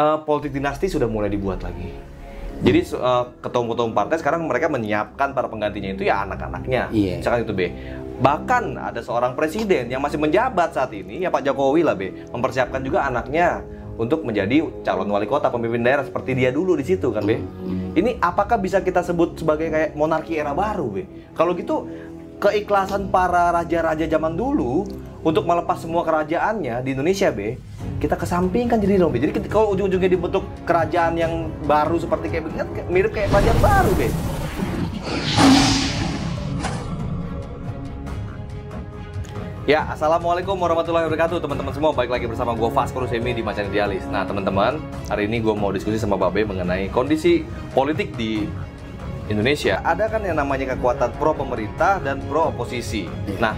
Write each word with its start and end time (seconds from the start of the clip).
eh, 0.00 0.18
politik 0.24 0.56
dinasti 0.56 0.88
sudah 0.88 1.04
mulai 1.04 1.28
dibuat 1.28 1.60
lagi. 1.60 1.92
Jadi 2.60 2.80
eh, 2.80 3.24
ketua-ketua 3.44 3.92
partai 3.92 4.16
sekarang 4.16 4.48
mereka 4.48 4.72
menyiapkan 4.72 5.36
para 5.36 5.52
penggantinya 5.52 5.92
itu 5.92 6.08
ya 6.08 6.24
anak-anaknya. 6.24 6.88
Iya. 6.88 7.20
Misalkan 7.20 7.40
itu 7.44 7.52
B. 7.52 7.62
Bahkan 8.20 8.76
ada 8.76 9.00
seorang 9.00 9.32
presiden 9.32 9.88
yang 9.88 10.04
masih 10.04 10.20
menjabat 10.20 10.76
saat 10.76 10.92
ini 10.92 11.24
ya 11.24 11.32
Pak 11.32 11.40
Jokowi 11.40 11.80
lah 11.80 11.96
B, 11.96 12.12
mempersiapkan 12.28 12.84
juga 12.84 13.08
anaknya 13.08 13.64
untuk 13.96 14.24
menjadi 14.24 14.64
calon 14.84 15.08
wali 15.08 15.28
kota 15.28 15.52
pemimpin 15.52 15.84
daerah 15.84 16.04
seperti 16.04 16.36
dia 16.36 16.52
dulu 16.52 16.76
di 16.76 16.84
situ 16.84 17.12
kan 17.12 17.24
B. 17.24 17.40
Ini 17.96 18.20
apakah 18.20 18.60
bisa 18.60 18.84
kita 18.84 19.00
sebut 19.00 19.40
sebagai 19.40 19.72
kayak 19.72 19.96
monarki 19.96 20.36
era 20.36 20.52
baru 20.52 20.88
B? 20.88 20.96
Kalau 21.32 21.56
gitu 21.56 21.88
keikhlasan 22.40 23.12
para 23.12 23.52
raja-raja 23.52 24.08
zaman 24.08 24.36
dulu 24.36 24.88
untuk 25.20 25.44
melepas 25.44 25.80
semua 25.80 26.00
kerajaannya 26.00 26.80
di 26.80 26.96
Indonesia 26.96 27.28
B, 27.28 27.60
kita 28.00 28.16
kesampingkan 28.16 28.80
jadi 28.80 28.96
B. 29.04 29.20
Jadi 29.20 29.44
kalau 29.44 29.76
ujung-ujungnya 29.76 30.08
dibentuk 30.08 30.48
kerajaan 30.64 31.20
yang 31.20 31.52
baru 31.68 32.00
seperti 32.00 32.32
kayak 32.32 32.48
begini 32.48 32.58
kan 32.64 32.68
mirip 32.88 33.12
kayak 33.12 33.28
kerajaan 33.28 33.58
baru 33.60 33.92
B. 33.92 34.02
Ya, 39.68 39.86
Assalamualaikum 39.92 40.56
warahmatullahi 40.56 41.06
wabarakatuh 41.06 41.44
teman-teman 41.44 41.70
semua. 41.76 41.92
Baik 41.92 42.10
lagi 42.10 42.26
bersama 42.26 42.56
gue 42.56 42.66
Vasco 42.72 43.04
Rusemi 43.04 43.36
di 43.36 43.44
Macan 43.44 43.68
Idealis. 43.68 44.08
Nah 44.08 44.24
teman-teman, 44.24 44.80
hari 45.06 45.28
ini 45.28 45.44
gue 45.44 45.52
mau 45.52 45.68
diskusi 45.70 46.00
sama 46.00 46.16
Babe 46.16 46.42
mengenai 46.48 46.88
kondisi 46.88 47.44
politik 47.76 48.16
di 48.16 48.48
Indonesia. 49.28 49.78
Ada 49.84 50.08
kan 50.08 50.24
yang 50.24 50.40
namanya 50.40 50.74
kekuatan 50.74 51.14
pro 51.20 51.36
pemerintah 51.36 52.00
dan 52.02 52.18
pro 52.26 52.50
oposisi 52.50 53.06
Nah, 53.38 53.54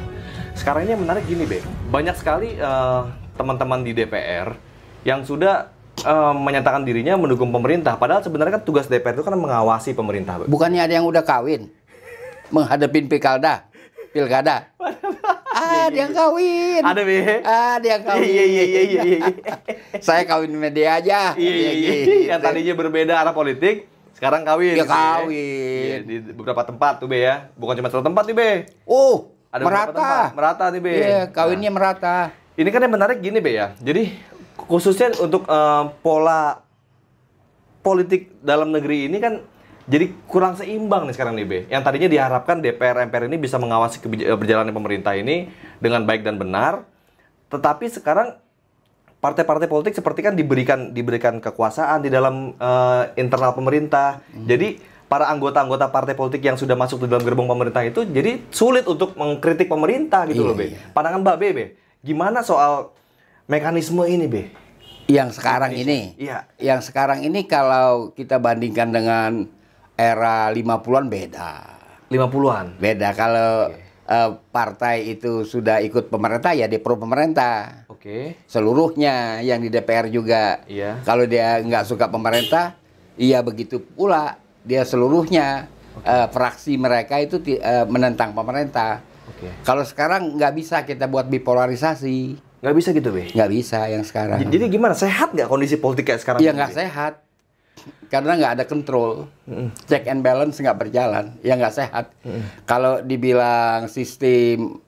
sekarang 0.52 0.84
ini 0.84 0.98
yang 0.98 1.02
menarik 1.06 1.24
gini 1.24 1.48
Be. 1.48 1.64
Banyak 1.88 2.18
sekali 2.18 2.60
eh, 2.60 3.02
teman-teman 3.36 3.80
di 3.84 3.92
DPR 3.96 4.54
yang 5.02 5.24
sudah 5.26 5.72
eh, 6.02 6.34
menyatakan 6.36 6.86
dirinya 6.86 7.18
mendukung 7.18 7.50
pemerintah 7.50 7.98
Padahal 7.98 8.22
sebenarnya 8.22 8.60
kan 8.60 8.64
tugas 8.64 8.86
DPR 8.86 9.18
itu 9.18 9.24
kan 9.24 9.34
mengawasi 9.34 9.96
pemerintah. 9.96 10.46
Bukannya 10.46 10.84
ada 10.84 10.94
yang 10.94 11.06
udah 11.08 11.24
kawin 11.24 11.72
menghadapin 12.52 13.08
pilkada, 13.08 13.66
pilkada. 14.12 14.68
Ah, 15.52 15.92
dia 15.92 16.08
yang 16.08 16.16
kawin. 16.16 16.80
Ada 16.80 17.02
Be 17.04 17.16
Ah, 17.44 17.76
dia 17.76 18.00
yang 18.00 18.04
kawin. 18.08 18.24
Iya, 18.24 18.44
iya, 18.48 18.64
iya, 18.64 18.82
iya, 18.82 19.00
iya. 19.04 19.18
Saya 20.06 20.24
kawin 20.24 20.48
sama 20.48 20.72
dia 20.72 20.96
aja. 20.96 21.36
Iya, 21.36 21.52
iya, 21.52 21.70
iya. 21.76 21.92
gitu. 21.92 22.12
Yang 22.32 22.40
tadinya 22.40 22.74
berbeda 22.74 23.14
arah 23.20 23.36
politik, 23.36 23.84
sekarang 24.16 24.48
kawin. 24.48 24.80
Ya, 24.80 24.82
ya. 24.82 24.86
kawin. 24.88 25.28
Iya, 25.84 25.96
di 26.08 26.14
beberapa 26.32 26.64
tempat 26.64 27.04
tuh 27.04 27.06
Be 27.06 27.20
ya. 27.20 27.52
Bukan 27.54 27.78
cuma 27.78 27.92
satu 27.92 28.00
tempat 28.00 28.24
nih 28.32 28.36
Be. 28.36 28.50
Oh, 28.88 29.28
Ada 29.52 29.60
beberapa 29.60 29.92
merata. 29.92 30.00
tempat. 30.00 30.30
Merata 30.34 30.64
nih 30.72 30.82
Be. 30.82 30.94
Iya, 30.96 31.20
kawinnya 31.30 31.70
merata. 31.70 32.18
Ini 32.52 32.68
kan 32.68 32.80
yang 32.80 32.92
menarik 32.92 33.18
gini 33.18 33.40
Be 33.40 33.52
ya. 33.52 33.72
Jadi 33.78 34.12
khususnya 34.58 35.12
untuk 35.18 35.44
eh, 35.44 35.84
pola 36.00 36.60
politik 37.80 38.38
dalam 38.40 38.70
negeri 38.70 39.08
ini 39.08 39.18
kan 39.18 39.42
jadi 39.82 40.14
kurang 40.24 40.54
seimbang 40.54 41.08
nih 41.08 41.14
sekarang 41.16 41.34
nih 41.34 41.46
Be. 41.46 41.58
Yang 41.66 41.82
tadinya 41.82 42.08
diharapkan 42.08 42.60
DPR 42.60 43.02
MPR 43.02 43.26
ini 43.26 43.36
bisa 43.36 43.56
mengawasi 43.56 43.98
kebij- 43.98 44.26
eh, 44.26 44.36
berjalannya 44.36 44.70
pemerintah 44.70 45.12
ini 45.12 45.48
dengan 45.78 46.04
baik 46.04 46.22
dan 46.22 46.36
benar. 46.36 46.84
Tetapi 47.48 47.88
sekarang 47.90 48.36
partai-partai 49.18 49.66
politik 49.66 49.94
seperti 49.94 50.20
kan 50.20 50.34
diberikan 50.34 50.90
diberikan 50.90 51.38
kekuasaan 51.38 52.00
di 52.00 52.10
dalam 52.10 52.52
eh, 52.52 53.02
internal 53.16 53.56
pemerintah. 53.56 54.20
Jadi 54.30 54.76
para 55.08 55.28
anggota-anggota 55.28 55.88
partai 55.88 56.12
politik 56.12 56.40
yang 56.40 56.56
sudah 56.56 56.72
masuk 56.72 57.04
di 57.04 57.08
dalam 57.08 57.20
gerbong 57.20 57.44
pemerintah 57.46 57.80
itu 57.80 58.00
jadi 58.02 58.44
sulit 58.48 58.84
untuk 58.84 59.12
mengkritik 59.12 59.68
pemerintah 59.68 60.24
gitu 60.24 60.40
Iya, 60.40 60.48
loh, 60.48 60.56
Be. 60.56 60.64
iya. 60.68 60.78
Pandangan 60.88 61.20
Mbak 61.20 61.36
Be, 61.36 61.48
Be. 61.52 61.64
Gimana 62.02 62.42
soal 62.42 62.90
mekanisme 63.46 64.02
ini, 64.10 64.26
Be? 64.26 64.50
Yang 65.06 65.38
sekarang 65.38 65.70
ini. 65.70 66.18
Iya. 66.18 66.50
Yang 66.58 66.90
sekarang 66.90 67.22
ini 67.22 67.46
kalau 67.46 68.10
kita 68.10 68.42
bandingkan 68.42 68.90
dengan 68.90 69.46
era 69.94 70.50
50-an 70.50 71.06
beda. 71.06 71.50
50-an. 72.10 72.82
Beda 72.82 73.14
kalau 73.14 73.70
eh, 74.10 74.30
partai 74.50 75.14
itu 75.14 75.46
sudah 75.46 75.78
ikut 75.78 76.10
pemerintah 76.10 76.50
ya 76.58 76.66
dia 76.66 76.82
pro 76.82 76.98
pemerintah. 76.98 77.86
Oke. 77.86 78.34
Seluruhnya 78.50 79.38
yang 79.46 79.62
di 79.62 79.70
DPR 79.70 80.10
juga. 80.10 80.66
Iya. 80.66 81.06
Kalau 81.06 81.22
dia 81.22 81.62
nggak 81.62 81.86
suka 81.86 82.10
pemerintah, 82.10 82.74
iya 83.14 83.46
begitu 83.46 83.78
pula 83.78 84.42
dia 84.66 84.82
seluruhnya 84.82 85.70
eh, 86.02 86.26
fraksi 86.34 86.74
mereka 86.74 87.22
itu 87.22 87.38
eh, 87.46 87.86
menentang 87.86 88.34
pemerintah. 88.34 89.11
Oke. 89.28 89.48
Kalau 89.62 89.82
sekarang 89.82 90.34
nggak 90.34 90.52
bisa 90.52 90.76
kita 90.82 91.06
buat 91.06 91.26
bipolarisasi, 91.26 92.18
Nggak 92.62 92.76
bisa 92.78 92.88
gitu, 92.94 93.10
Be. 93.10 93.26
nggak 93.28 93.50
bisa 93.50 93.86
yang 93.86 94.02
sekarang. 94.02 94.38
J- 94.38 94.50
Jadi 94.50 94.64
gimana? 94.70 94.94
Sehat 94.94 95.34
nggak 95.34 95.46
kondisi 95.46 95.76
politik 95.76 96.06
kayak 96.06 96.22
sekarang? 96.22 96.40
Iya 96.40 96.52
nggak 96.52 96.72
sehat 96.72 97.14
karena 98.06 98.36
nggak 98.36 98.52
ada 98.60 98.64
kontrol, 98.64 99.26
check 99.86 100.04
and 100.04 100.20
balance 100.20 100.60
nggak 100.60 100.76
berjalan, 100.76 101.34
ya 101.40 101.56
nggak 101.56 101.72
sehat. 101.72 102.12
Kalau 102.62 103.00
dibilang 103.00 103.88
sistem 103.88 104.78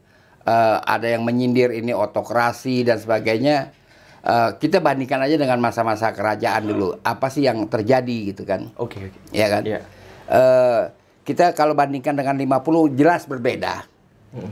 eh, 0.44 0.78
ada 0.78 1.08
yang 1.08 1.24
menyindir 1.24 1.72
ini 1.72 1.90
otokrasi 1.90 2.84
dan 2.84 3.00
sebagainya, 3.00 3.72
eh, 4.20 4.50
kita 4.54 4.78
bandingkan 4.78 5.24
aja 5.24 5.34
dengan 5.34 5.56
masa-masa 5.58 6.12
kerajaan 6.12 6.68
dulu. 6.68 7.00
Apa 7.00 7.32
sih 7.32 7.42
yang 7.42 7.64
terjadi 7.64 8.30
gitu 8.30 8.44
kan? 8.44 8.68
Oke, 8.76 9.08
oke. 9.08 9.18
Ya 9.32 9.48
kan? 9.48 9.62
Iya. 9.64 9.80
Eh, 10.24 10.82
kita 11.24 11.56
kalau 11.56 11.72
bandingkan 11.72 12.12
dengan 12.12 12.36
50 12.36 12.92
jelas 12.92 13.24
berbeda. 13.24 13.88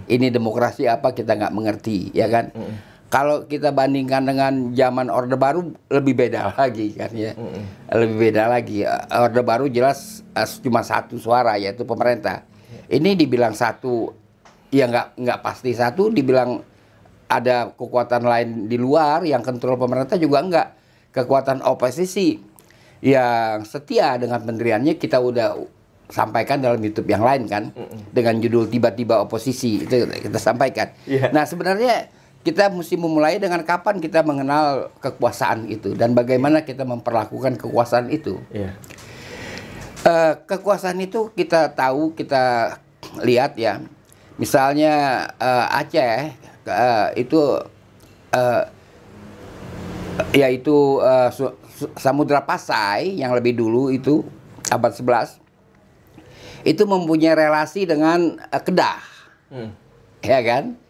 Ini 0.07 0.31
demokrasi 0.31 0.87
apa 0.87 1.11
kita 1.11 1.35
nggak 1.35 1.55
mengerti, 1.55 2.15
ya 2.15 2.31
kan? 2.31 2.55
Kalau 3.13 3.45
kita 3.45 3.77
bandingkan 3.77 4.25
dengan 4.25 4.73
zaman 4.73 5.13
Orde 5.13 5.37
Baru 5.37 5.77
lebih 5.93 6.17
beda 6.17 6.49
lagi 6.57 6.97
kan 6.97 7.13
ya. 7.13 7.37
Lebih 7.93 8.17
beda 8.17 8.49
lagi. 8.49 8.89
Orde 9.13 9.45
Baru 9.45 9.69
jelas 9.69 10.25
eh, 10.33 10.49
cuma 10.65 10.81
satu 10.81 11.21
suara 11.21 11.61
yaitu 11.61 11.85
pemerintah. 11.85 12.49
Ini 12.89 13.13
dibilang 13.13 13.53
satu 13.53 14.17
ya 14.73 14.89
nggak 14.89 15.21
nggak 15.21 15.39
pasti 15.45 15.77
satu 15.77 16.09
dibilang 16.09 16.65
ada 17.29 17.69
kekuatan 17.77 18.25
lain 18.25 18.49
di 18.73 18.81
luar 18.81 19.21
yang 19.29 19.45
kontrol 19.45 19.77
pemerintah 19.77 20.17
juga 20.17 20.41
enggak. 20.41 20.69
Kekuatan 21.13 21.61
oposisi 21.69 22.41
yang 23.05 23.69
setia 23.69 24.17
dengan 24.17 24.41
pendiriannya 24.41 24.97
kita 24.97 25.21
udah 25.21 25.61
sampaikan 26.13 26.61
dalam 26.61 26.77
YouTube 26.77 27.09
yang 27.09 27.25
lain 27.25 27.49
kan 27.49 27.73
dengan 28.13 28.37
judul 28.37 28.69
tiba-tiba 28.69 29.25
oposisi 29.25 29.81
itu 29.89 30.05
kita 30.05 30.37
sampaikan. 30.37 30.93
Iya. 31.09 31.33
Nah, 31.33 31.49
sebenarnya 31.49 32.13
kita 32.45 32.69
mesti 32.69 33.01
memulai 33.01 33.41
dengan 33.41 33.65
kapan 33.65 34.03
kita 34.03 34.21
mengenal 34.27 34.93
kekuasaan 35.01 35.73
itu 35.73 35.97
dan 35.97 36.13
bagaimana 36.13 36.69
kita 36.69 36.85
memperlakukan 36.85 37.57
kekuasaan 37.57 38.13
itu. 38.13 38.37
Iya. 38.53 38.77
Eh, 40.03 40.35
kekuasaan 40.45 40.99
itu 41.01 41.31
kita 41.33 41.73
tahu, 41.73 42.13
kita 42.13 42.77
lihat 43.23 43.55
ya. 43.57 43.81
Misalnya 44.37 45.25
eh, 45.39 45.79
Aceh 45.81 46.35
eh, 46.67 47.09
itu 47.17 47.41
eh, 48.35 48.65
yaitu 50.37 51.01
Su- 51.33 51.57
Samudra 51.97 52.45
Pasai 52.45 53.17
yang 53.17 53.33
lebih 53.33 53.57
dulu 53.57 53.89
itu 53.89 54.21
abad 54.69 54.93
11 54.93 55.42
itu 56.63 56.83
mempunyai 56.87 57.35
relasi 57.35 57.87
dengan 57.87 58.39
eh, 58.39 58.63
Kedah 58.63 59.13
Hmm. 59.53 59.69
ya 60.25 60.41
kan? 60.41 60.81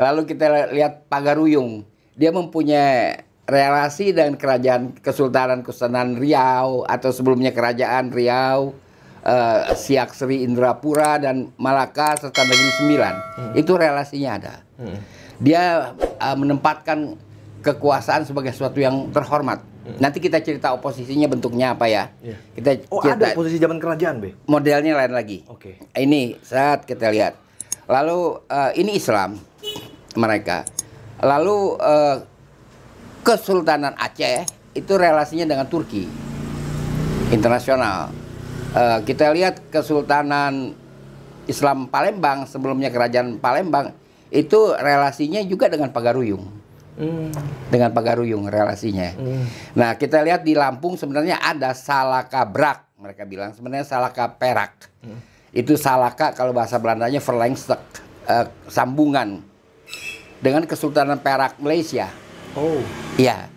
Lalu 0.00 0.24
kita 0.24 0.72
lihat 0.72 1.04
Pagaruyung, 1.12 1.84
dia 2.16 2.32
mempunyai 2.32 3.28
relasi 3.44 4.16
dengan 4.16 4.40
kerajaan 4.40 4.96
Kesultanan 5.04 5.60
Kesultanan 5.60 6.16
Riau 6.16 6.88
atau 6.88 7.12
sebelumnya 7.12 7.52
kerajaan 7.52 8.08
Riau, 8.08 8.72
eh, 9.20 9.60
Siak 9.76 10.16
Sri 10.16 10.48
Indrapura 10.48 11.20
dan 11.20 11.52
Malaka 11.60 12.16
serta 12.16 12.40
Negeri 12.40 12.72
Sembilan. 12.80 13.14
Itu 13.52 13.76
relasinya 13.76 14.30
ada. 14.40 14.54
Hmm. 14.80 14.98
Dia 15.44 15.92
eh, 16.00 16.36
menempatkan 16.40 17.20
kekuasaan 17.60 18.24
sebagai 18.24 18.56
sesuatu 18.56 18.80
yang 18.80 19.12
terhormat. 19.12 19.60
Nanti 20.02 20.18
kita 20.18 20.42
cerita 20.42 20.74
oposisinya 20.74 21.30
bentuknya 21.30 21.78
apa 21.78 21.86
ya. 21.86 22.10
Iya. 22.18 22.36
Kita 22.58 22.70
Oh, 22.90 23.00
cerita 23.00 23.30
ada 23.30 23.36
posisi 23.38 23.56
zaman 23.56 23.78
kerajaan, 23.78 24.18
Be. 24.18 24.34
modelnya 24.50 24.98
lain 24.98 25.14
lagi. 25.14 25.46
Oke. 25.46 25.78
Ini 25.94 26.36
saat 26.42 26.84
kita 26.84 27.08
lihat. 27.14 27.38
Lalu 27.86 28.42
eh, 28.50 28.70
ini 28.82 28.98
Islam 28.98 29.38
mereka. 30.18 30.66
Lalu 31.22 31.56
eh, 31.78 32.16
Kesultanan 33.22 33.94
Aceh 33.98 34.46
itu 34.74 34.92
relasinya 34.94 35.46
dengan 35.46 35.66
Turki 35.70 36.06
internasional. 37.30 38.10
Eh, 38.74 38.98
kita 39.06 39.30
lihat 39.30 39.70
Kesultanan 39.70 40.74
Islam 41.46 41.86
Palembang 41.86 42.44
sebelumnya 42.50 42.90
Kerajaan 42.90 43.38
Palembang 43.38 43.94
itu 44.34 44.74
relasinya 44.74 45.38
juga 45.46 45.70
dengan 45.70 45.94
Pagaruyung 45.94 46.65
Hmm. 46.96 47.28
dengan 47.68 47.92
Pagaruyung 47.92 48.48
relasinya. 48.48 49.12
Hmm. 49.12 49.44
Nah, 49.76 50.00
kita 50.00 50.24
lihat 50.24 50.48
di 50.48 50.56
Lampung 50.56 50.96
sebenarnya 50.96 51.36
ada 51.36 51.76
Salaka 51.76 52.48
Brak, 52.48 52.96
mereka 52.96 53.28
bilang 53.28 53.52
sebenarnya 53.52 53.84
Salaka 53.84 54.32
Perak. 54.32 54.88
Itu 55.52 55.76
Salaka 55.76 56.32
kalau 56.32 56.56
bahasa 56.56 56.80
Belandanya 56.80 57.20
verlengstuk, 57.20 57.76
eh, 58.24 58.48
sambungan 58.72 59.44
dengan 60.40 60.64
Kesultanan 60.64 61.20
Perak 61.20 61.60
Malaysia. 61.60 62.08
Oh. 62.56 62.80
Iya. 63.20 63.52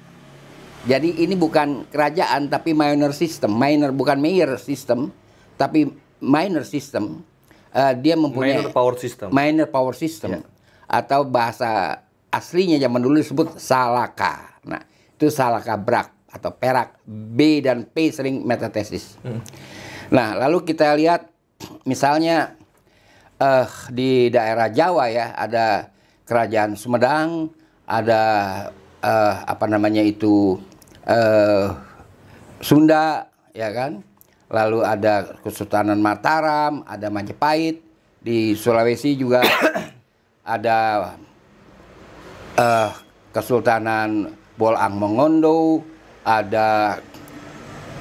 Jadi 0.84 1.24
ini 1.24 1.36
bukan 1.36 1.88
kerajaan 1.92 2.52
tapi 2.52 2.76
minor 2.76 3.12
system, 3.16 3.56
minor 3.56 3.92
bukan 3.96 4.20
mayor 4.20 4.60
system, 4.60 5.12
tapi 5.56 5.92
minor 6.20 6.68
system. 6.68 7.24
Eh, 7.70 7.94
dia 8.04 8.20
mempunyai 8.20 8.66
Minor 8.66 8.74
power 8.74 8.96
system. 8.98 9.28
minor 9.30 9.68
power 9.70 9.94
system 9.94 10.42
atau 10.90 11.22
bahasa 11.22 12.02
aslinya 12.30 12.78
zaman 12.78 13.02
dulu 13.02 13.18
disebut 13.20 13.58
salaka. 13.58 14.62
Nah, 14.66 14.82
itu 15.18 15.30
salaka 15.34 15.76
brak 15.76 16.10
atau 16.30 16.54
perak. 16.54 17.02
B 17.06 17.62
dan 17.62 17.90
P 17.90 18.14
sering 18.14 18.46
metatesis. 18.46 19.18
Nah, 20.14 20.38
lalu 20.38 20.66
kita 20.66 20.94
lihat 20.98 21.30
misalnya 21.86 22.58
eh 23.40 23.68
di 23.94 24.30
daerah 24.30 24.70
Jawa 24.70 25.10
ya 25.10 25.34
ada 25.34 25.90
kerajaan 26.26 26.78
Sumedang, 26.78 27.50
ada 27.90 28.22
eh, 29.02 29.36
apa 29.46 29.66
namanya 29.66 30.06
itu 30.06 30.62
eh 31.10 31.68
Sunda 32.62 33.30
ya 33.56 33.74
kan. 33.74 34.06
Lalu 34.50 34.82
ada 34.82 35.38
Kesultanan 35.46 36.02
Mataram, 36.02 36.82
ada 36.90 37.14
Majapahit 37.14 37.86
di 38.18 38.58
Sulawesi 38.58 39.14
juga 39.14 39.46
ada 40.58 40.78
eh 42.60 42.90
Kesultanan 43.32 44.36
Bolang 44.60 45.00
Mongondo, 45.00 45.80
ada 46.28 47.00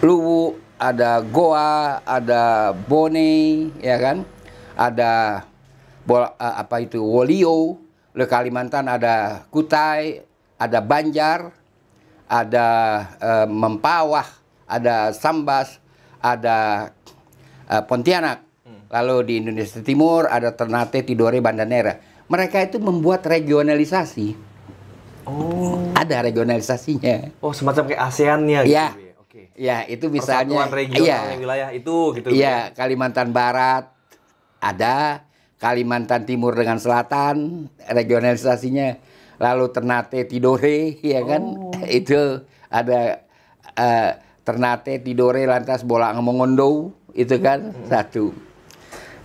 Luwu, 0.02 0.58
ada 0.80 1.22
Goa, 1.22 2.02
ada 2.02 2.72
Bone, 2.74 3.70
ya 3.78 3.96
kan? 4.00 4.26
Ada 4.74 5.44
Bol, 6.02 6.24
eh, 6.24 6.54
apa 6.58 6.82
itu 6.82 6.98
Wolio, 6.98 7.78
di 8.10 8.24
Kalimantan 8.26 8.88
ada 8.88 9.46
Kutai, 9.52 10.24
ada 10.58 10.78
Banjar, 10.82 11.52
ada 12.26 12.66
eh, 13.20 13.46
Mempawah, 13.46 14.26
ada 14.66 15.12
Sambas, 15.14 15.78
ada 16.18 16.90
eh, 17.70 17.82
Pontianak. 17.86 18.48
Lalu 18.88 19.16
di 19.28 19.34
Indonesia 19.44 19.84
Timur 19.84 20.24
ada 20.32 20.56
Ternate, 20.56 21.04
Tidore, 21.04 21.44
Banda 21.44 21.68
Neira. 21.68 22.00
Mereka 22.24 22.72
itu 22.72 22.80
membuat 22.80 23.28
regionalisasi. 23.28 24.47
Oh. 25.28 25.76
Ada 25.92 26.24
regionalisasinya. 26.24 27.36
Oh, 27.44 27.52
semacam 27.52 27.92
kayak 27.92 28.00
ASEAN-nya 28.00 28.60
gitu. 28.64 28.72
Iya. 28.72 28.86
ya? 28.96 29.12
Oke. 29.20 29.40
Ya, 29.60 29.78
itu 29.84 30.08
misalnya 30.08 30.64
Persatuan 30.64 30.72
regional 30.72 31.04
iya. 31.04 31.20
wilayah 31.36 31.68
itu 31.76 31.96
gitu. 32.16 32.28
Iya, 32.32 32.72
Kalimantan 32.72 33.28
Barat 33.36 33.92
ada, 34.58 35.28
Kalimantan 35.60 36.24
Timur 36.24 36.54
dengan 36.56 36.80
Selatan 36.80 37.68
regionalisasinya, 37.84 38.96
lalu 39.36 39.68
Ternate 39.68 40.24
Tidore, 40.24 40.96
ya 41.12 41.20
kan? 41.26 41.42
Itu 41.86 42.46
ada 42.72 43.26
eh, 43.76 44.10
Ternate 44.42 45.04
Tidore 45.04 45.44
lantas 45.44 45.84
Bolang 45.84 46.24
Mongondo, 46.24 46.96
itu 47.12 47.36
kan 47.42 47.74
satu. 47.84 48.32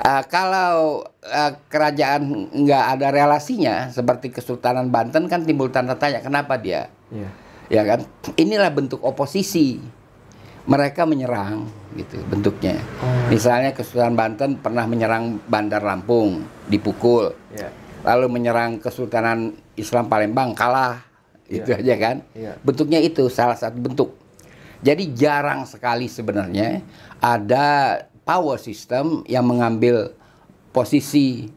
Eh, 0.03 0.23
kalau 0.27 0.99
eh, 1.23 1.51
kerajaan 1.71 2.51
nggak 2.51 2.83
ada 2.99 3.07
relasinya 3.07 3.87
seperti 3.87 4.35
Kesultanan 4.35 4.91
Banten 4.91 5.31
kan 5.31 5.47
timbul 5.47 5.71
tanda 5.71 5.95
tanya 5.95 6.19
kenapa 6.19 6.59
dia? 6.59 6.91
Iya. 7.07 7.29
ya 7.71 7.81
kan? 7.87 8.03
Inilah 8.35 8.67
bentuk 8.75 8.99
oposisi. 8.99 9.79
Mereka 10.67 11.07
menyerang 11.07 11.67
gitu 11.95 12.19
bentuknya. 12.27 12.75
Misalnya 13.31 13.71
Kesultanan 13.71 14.15
Banten 14.19 14.59
pernah 14.59 14.83
menyerang 14.83 15.39
Bandar 15.47 15.79
Lampung 15.83 16.43
dipukul. 16.67 17.31
Iya. 17.55 17.71
lalu 18.03 18.27
menyerang 18.27 18.83
Kesultanan 18.83 19.55
Islam 19.79 20.11
Palembang 20.11 20.51
kalah. 20.51 20.99
Itu 21.47 21.71
Iya. 21.71 21.79
aja 21.79 21.95
kan? 21.95 22.15
Iya. 22.35 22.53
bentuknya 22.59 22.99
itu 22.99 23.31
salah 23.31 23.55
satu 23.55 23.79
bentuk. 23.79 24.19
Jadi 24.83 25.15
jarang 25.15 25.63
sekali 25.63 26.11
sebenarnya 26.11 26.83
ada 27.23 28.03
power 28.23 28.57
system 28.59 29.23
yang 29.27 29.43
mengambil 29.43 30.15
posisi 30.71 31.47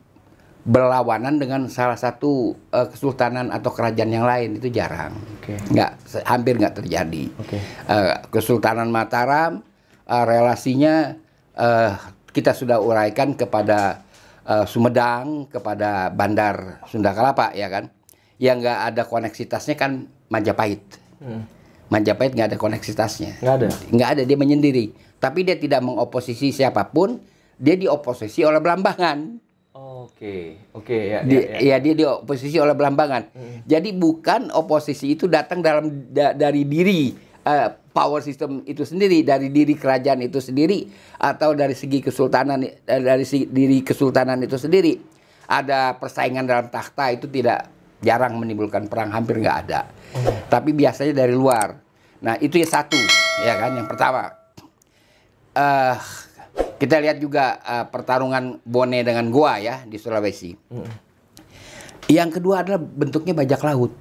berlawanan 0.66 1.38
dengan 1.38 1.70
salah 1.70 1.94
satu 1.94 2.58
eh, 2.74 2.90
kesultanan 2.90 3.54
atau 3.54 3.70
kerajaan 3.70 4.10
yang 4.10 4.26
lain 4.26 4.58
itu 4.58 4.66
jarang 4.74 5.14
Oke. 5.38 5.54
nggak 5.70 5.90
hampir 6.26 6.58
nggak 6.58 6.82
terjadi 6.82 7.24
Oke. 7.38 7.58
Eh, 7.62 8.14
Kesultanan 8.34 8.90
Mataram 8.90 9.62
eh, 10.10 10.24
relasinya 10.26 11.14
eh, 11.54 11.92
kita 12.34 12.52
sudah 12.52 12.82
uraikan 12.82 13.38
kepada 13.38 14.02
eh, 14.42 14.66
Sumedang, 14.66 15.48
kepada 15.48 16.10
Bandar 16.10 16.84
Sunda 16.90 17.16
Kelapa 17.16 17.56
ya 17.56 17.70
kan. 17.72 17.88
Yang 18.36 18.69
nggak 18.69 18.80
ada 18.92 19.02
koneksitasnya 19.08 19.80
kan 19.80 20.12
Majapahit. 20.28 20.84
Hmm. 21.22 21.48
Majapahit 21.86 22.34
nggak 22.34 22.48
ada 22.54 22.58
koneksitasnya. 22.58 23.38
Nggak 23.38 23.54
ada. 23.54 23.66
Nggak 23.94 24.08
ada 24.18 24.22
dia 24.26 24.36
menyendiri. 24.36 24.90
Tapi 25.16 25.46
dia 25.46 25.54
tidak 25.54 25.80
mengoposisi 25.80 26.50
siapa 26.50 26.90
pun. 26.90 27.22
Dia 27.56 27.78
dioposisi 27.78 28.42
oleh 28.42 28.60
Belambangan. 28.60 29.38
Oke. 29.72 30.60
Oke, 30.72 31.12
ya, 31.12 31.20
Di, 31.24 31.36
ya, 31.36 31.56
ya. 31.56 31.58
ya 31.60 31.76
dia 31.78 31.94
dioposisi 31.94 32.56
oleh 32.56 32.72
Belambangan. 32.72 33.32
Jadi 33.64 33.92
bukan 33.92 34.48
oposisi 34.50 35.14
itu 35.14 35.24
datang 35.26 35.60
dalam 35.60 36.10
da- 36.10 36.32
dari 36.32 36.64
diri 36.64 37.12
eh, 37.46 37.68
power 37.92 38.20
system 38.20 38.66
itu 38.66 38.82
sendiri, 38.82 39.22
dari 39.22 39.48
diri 39.48 39.72
kerajaan 39.72 40.18
itu 40.20 40.42
sendiri 40.42 40.90
atau 41.16 41.54
dari 41.54 41.72
segi 41.72 42.02
kesultanan 42.02 42.64
eh, 42.64 42.74
dari 42.82 43.22
si- 43.22 43.46
diri 43.46 43.80
kesultanan 43.80 44.42
itu 44.42 44.58
sendiri. 44.58 44.98
Ada 45.46 45.94
persaingan 45.94 46.42
dalam 46.42 46.66
takhta 46.66 47.06
itu 47.14 47.30
tidak 47.30 47.70
jarang 48.00 48.37
menimbulkan 48.37 48.88
perang, 48.90 49.12
hampir 49.12 49.40
nggak 49.40 49.58
ada. 49.69 49.88
Tapi 50.48 50.72
biasanya 50.76 51.12
dari 51.12 51.32
luar. 51.32 51.76
Nah, 52.22 52.37
itu 52.40 52.56
ya 52.60 52.69
satu, 52.69 52.98
ya 53.44 53.54
kan 53.60 53.76
yang 53.76 53.88
pertama. 53.88 54.32
eh 55.56 55.96
kita 56.76 57.00
lihat 57.00 57.16
juga 57.16 57.60
eh, 57.64 57.87
pertarungan 57.88 58.60
Bone 58.60 59.00
dengan 59.00 59.28
Goa 59.32 59.56
ya 59.56 59.84
di 59.88 59.96
Sulawesi. 59.96 60.52
Yang 62.06 62.38
kedua 62.38 62.62
adalah 62.62 62.81
bentuknya 62.81 63.32
bajak 63.32 63.60
laut. 63.64 63.94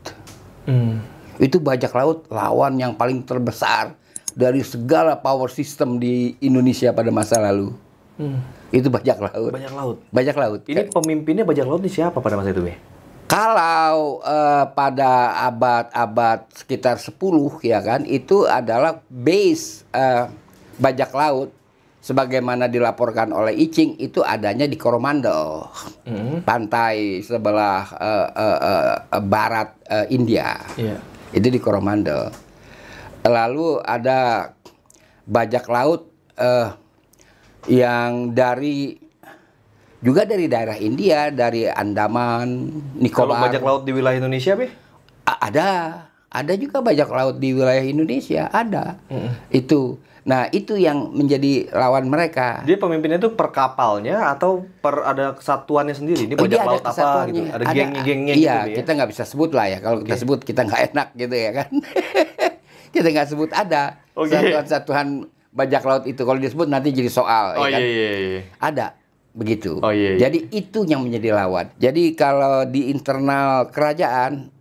Hmm. 0.68 1.02
Itu 1.40 1.64
bajak 1.64 1.92
laut 1.96 2.28
lawan 2.28 2.76
yang 2.78 2.94
paling 2.96 3.24
terbesar 3.24 3.96
dari 4.36 4.62
segala 4.62 5.16
power 5.16 5.48
system 5.48 5.98
di 5.98 6.36
Indonesia 6.44 6.92
pada 6.92 7.10
masa 7.10 7.40
lalu. 7.40 7.72
Hmm. 8.20 8.40
Itu 8.72 8.92
bajak 8.92 9.18
laut. 9.20 9.52
Banyak 9.56 9.74
laut. 9.74 9.98
Bajak 10.12 10.36
laut. 10.36 10.62
Ini 10.68 10.92
pemimpinnya 10.92 11.48
bajak 11.48 11.66
laut 11.66 11.82
ini 11.84 11.92
siapa 11.92 12.20
pada 12.20 12.36
masa 12.36 12.52
itu, 12.52 12.64
Be? 12.64 12.76
Kalau 13.26 14.22
eh, 14.22 14.66
pada 14.78 15.44
abad-abad 15.50 16.46
sekitar 16.54 17.02
10 17.02 17.18
ya 17.66 17.82
kan 17.82 18.06
itu 18.06 18.46
adalah 18.46 19.02
base 19.10 19.82
eh, 19.90 20.30
bajak 20.78 21.10
laut 21.10 21.50
sebagaimana 22.06 22.70
dilaporkan 22.70 23.34
oleh 23.34 23.58
Icing 23.58 23.98
itu 23.98 24.22
adanya 24.22 24.70
di 24.70 24.78
Coromandel. 24.78 25.66
Hmm. 26.06 26.46
Pantai 26.46 27.26
sebelah 27.26 27.90
eh, 27.98 28.28
eh, 28.30 28.58
eh, 28.62 29.22
barat 29.26 29.74
eh, 29.90 30.06
India. 30.14 30.62
Iya. 30.78 31.02
Itu 31.34 31.50
di 31.50 31.58
Coromandel. 31.58 32.30
Lalu 33.26 33.82
ada 33.82 34.54
bajak 35.26 35.66
laut 35.66 36.14
eh, 36.38 36.70
yang 37.74 38.38
dari 38.38 39.05
juga 40.06 40.22
dari 40.30 40.46
daerah 40.46 40.78
India, 40.78 41.34
dari 41.34 41.66
Andaman, 41.66 42.70
Kalau 43.10 43.34
Nicobar. 43.34 43.50
bajak 43.50 43.64
laut 43.66 43.82
di 43.90 43.92
wilayah 43.98 44.22
Indonesia, 44.22 44.54
Be? 44.54 44.70
A- 45.26 45.50
ada, 45.50 45.70
ada 46.30 46.54
juga 46.54 46.86
bajak 46.86 47.10
laut 47.10 47.42
di 47.42 47.58
wilayah 47.58 47.82
Indonesia, 47.82 48.46
ada. 48.54 49.02
Itu. 49.50 49.98
Nah, 50.26 50.50
itu 50.54 50.78
yang 50.78 51.14
menjadi 51.14 51.70
lawan 51.74 52.06
mereka. 52.10 52.62
Dia 52.66 52.78
pemimpinnya 52.78 53.18
itu 53.18 53.34
per 53.34 53.50
kapalnya 53.54 54.30
atau 54.30 54.66
per 54.82 55.06
ada 55.06 55.34
kesatuannya 55.38 55.94
sendiri? 55.98 56.30
Ini 56.30 56.34
bajak 56.38 56.62
ada 56.62 56.70
laut 56.70 56.86
apa 56.86 57.10
gitu? 57.30 57.42
Ada 57.50 57.64
geng-gengnya 57.70 58.34
iya, 58.34 58.42
gitu, 58.42 58.58
Be, 58.62 58.70
ya? 58.70 58.78
kita 58.82 58.90
nggak 58.98 59.10
bisa 59.14 59.24
sebut 59.26 59.52
lah 59.54 59.66
ya. 59.70 59.78
Kalau 59.82 60.02
kita 60.02 60.18
sebut 60.18 60.40
kita 60.42 60.62
nggak 60.66 60.82
enak 60.94 61.08
gitu 61.14 61.36
ya 61.38 61.52
kan. 61.62 61.70
kita 62.98 63.08
nggak 63.10 63.28
sebut 63.30 63.50
ada 63.54 64.02
Oke. 64.18 64.34
satuan-satuan 64.34 65.08
bajak 65.54 65.84
laut 65.86 66.04
itu. 66.10 66.22
Kalau 66.26 66.40
disebut 66.42 66.68
nanti 66.74 66.90
jadi 66.90 67.10
soal. 67.14 67.62
Oh 67.62 67.70
ya 67.70 67.78
kan? 67.78 67.82
iya 67.86 67.94
iya 67.94 68.14
iya. 68.18 68.42
Ada 68.58 69.05
begitu. 69.36 69.84
Oh, 69.84 69.92
iya, 69.92 70.16
iya. 70.16 70.20
Jadi 70.26 70.48
itu 70.50 70.88
yang 70.88 71.04
menjadi 71.04 71.36
lawan. 71.36 71.68
Jadi 71.76 72.16
kalau 72.16 72.64
di 72.64 72.88
internal 72.88 73.68
kerajaan 73.68 74.56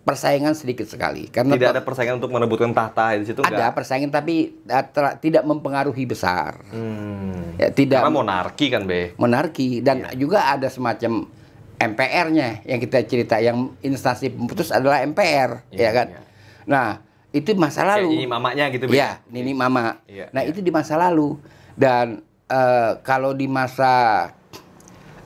persaingan 0.00 0.56
sedikit 0.56 0.88
sekali 0.88 1.28
karena 1.28 1.54
Tidak 1.54 1.70
ada 1.70 1.82
persaingan 1.84 2.18
untuk 2.18 2.32
merebutkan 2.32 2.72
tahta 2.72 3.14
di 3.14 3.24
situ 3.24 3.40
ada 3.40 3.52
enggak? 3.52 3.70
persaingan 3.76 4.10
tapi 4.10 4.58
ter- 4.66 5.16
tidak 5.18 5.44
mempengaruhi 5.44 6.04
besar. 6.04 6.60
Hmm. 6.68 7.56
Ya, 7.56 7.68
tidak 7.68 8.00
Karena 8.02 8.12
monarki 8.14 8.66
kan, 8.68 8.82
Be? 8.84 9.12
monarki 9.16 9.80
dan 9.80 10.08
juga 10.16 10.48
ada 10.48 10.66
semacam 10.66 11.28
MPR-nya 11.76 12.64
yang 12.64 12.80
kita 12.80 13.04
cerita 13.04 13.40
yang 13.40 13.72
instansi 13.80 14.28
pemutus 14.28 14.68
adalah 14.68 15.00
MPR 15.00 15.64
Iya, 15.70 15.80
ya 15.80 15.90
kan. 15.92 16.06
iya. 16.10 16.20
Nah, 16.64 16.88
itu 17.30 17.52
masa 17.54 17.84
lalu. 17.86 18.16
ini 18.16 18.26
mamanya 18.26 18.68
gitu, 18.68 18.84
Be? 18.84 18.96
Iya, 18.96 19.20
Nini 19.28 19.52
Mama. 19.52 20.00
Iya, 20.04 20.28
nah, 20.32 20.42
iya. 20.42 20.50
itu 20.50 20.60
di 20.60 20.68
masa 20.68 20.96
lalu. 20.96 21.40
Dan 21.72 22.20
eh, 22.50 22.90
kalau 23.06 23.32
di 23.32 23.46
masa 23.46 24.26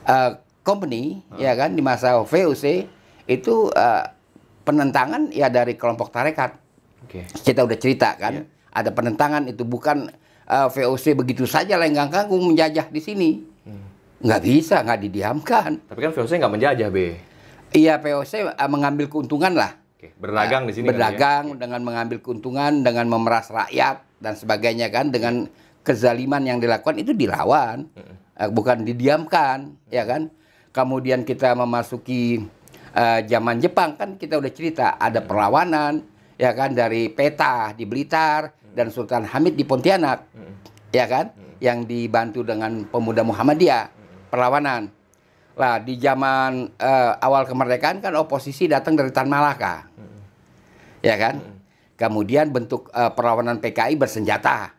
eh, 0.05 0.31
company, 0.61 1.21
ya 1.37 1.57
kan, 1.57 1.73
di 1.73 1.81
masa 1.81 2.21
VOC 2.21 2.85
itu 3.25 3.55
eh, 3.73 4.03
penentangan 4.65 5.33
ya 5.33 5.49
dari 5.49 5.73
kelompok 5.77 6.13
tarekat. 6.13 6.57
Oke. 7.05 7.25
Oke. 7.25 7.41
Kita 7.41 7.65
udah 7.65 7.77
cerita 7.77 8.17
kan, 8.17 8.41
Iya. 8.41 8.43
ada 8.73 8.89
penentangan 8.93 9.45
itu 9.49 9.65
bukan 9.65 10.09
eh, 10.45 10.67
VOC 10.69 11.17
begitu 11.17 11.45
saja 11.49 11.77
lenggang 11.77 12.09
kangkung 12.13 12.45
menjajah 12.45 12.89
di 12.89 13.01
sini. 13.01 13.29
Hmm. 13.65 13.85
Nggak 14.25 14.41
bisa, 14.41 14.81
nggak 14.85 14.99
didiamkan. 15.09 15.71
Tapi 15.89 15.99
kan 16.01 16.11
VOC 16.13 16.31
nggak 16.41 16.53
menjajah, 16.53 16.89
Be. 16.93 17.17
Iya 17.73 17.97
VOC 18.01 18.33
eh, 18.53 18.69
mengambil 18.69 19.09
keuntungan 19.09 19.53
lah. 19.53 19.73
Oke, 19.95 20.11
berdagang 20.21 20.69
di 20.69 20.73
sini 20.75 20.85
kan, 20.85 20.91
berdagang 20.93 21.45
dengan 21.57 21.81
mengambil 21.81 22.17
keuntungan 22.21 22.83
dengan 22.83 23.05
memeras 23.09 23.49
rakyat 23.49 24.05
dan 24.21 24.33
sebagainya 24.37 24.91
kan 24.93 25.09
dengan 25.09 25.49
kezaliman 25.85 26.41
yang 26.41 26.57
dilakukan 26.57 26.97
itu 26.97 27.13
dilawan. 27.13 27.85
Eh, 28.35 28.49
bukan 28.49 28.83
didiamkan 28.83 29.77
ya 29.93 30.03
kan? 30.03 30.27
Kemudian 30.73 31.23
kita 31.23 31.55
memasuki 31.55 32.43
eh, 32.91 33.19
zaman 33.29 33.61
Jepang 33.61 33.95
kan 33.95 34.17
kita 34.19 34.41
udah 34.41 34.51
cerita 34.51 34.99
ada 34.99 35.23
perlawanan 35.23 36.03
ya 36.35 36.51
kan 36.51 36.75
dari 36.75 37.07
Peta 37.07 37.71
di 37.71 37.87
Blitar 37.87 38.51
dan 38.75 38.91
Sultan 38.91 39.23
Hamid 39.23 39.55
di 39.55 39.63
Pontianak 39.63 40.27
ya 40.91 41.05
kan? 41.07 41.31
Yang 41.63 41.87
dibantu 41.87 42.43
dengan 42.43 42.83
pemuda 42.91 43.23
Muhammadiyah 43.23 43.87
perlawanan. 44.27 44.91
Lah 45.55 45.79
di 45.79 45.95
zaman 45.95 46.75
eh, 46.75 47.13
awal 47.23 47.47
kemerdekaan 47.47 48.03
kan 48.03 48.11
oposisi 48.19 48.67
datang 48.67 48.99
dari 48.99 49.15
Tan 49.15 49.31
Malaka 49.31 49.87
ya 51.05 51.15
kan? 51.15 51.35
Kemudian 51.95 52.51
bentuk 52.51 52.91
eh, 52.91 53.11
perlawanan 53.15 53.63
PKI 53.63 53.95
bersenjata. 53.95 54.74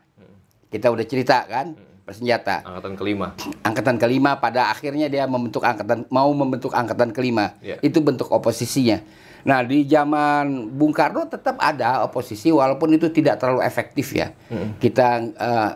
Kita 0.67 0.91
udah 0.91 1.05
cerita 1.07 1.47
kan, 1.47 1.75
bersenjata. 2.07 2.63
Angkatan 2.63 2.95
kelima. 2.95 3.27
Angkatan 3.67 3.95
kelima 3.99 4.31
pada 4.39 4.71
akhirnya 4.71 5.11
dia 5.11 5.27
membentuk 5.27 5.67
angkatan 5.67 6.07
mau 6.07 6.31
membentuk 6.31 6.71
angkatan 6.71 7.11
kelima. 7.11 7.59
Iya. 7.59 7.83
Itu 7.83 7.99
bentuk 7.99 8.31
oposisinya. 8.31 9.03
Nah, 9.43 9.63
di 9.63 9.83
zaman 9.87 10.71
Bung 10.75 10.95
Karno 10.95 11.27
tetap 11.27 11.59
ada 11.59 12.03
oposisi 12.07 12.51
walaupun 12.51 12.95
itu 12.95 13.11
tidak 13.11 13.39
terlalu 13.39 13.63
efektif 13.63 14.15
ya. 14.15 14.31
Kita 14.79 15.07
eh, 15.23 15.71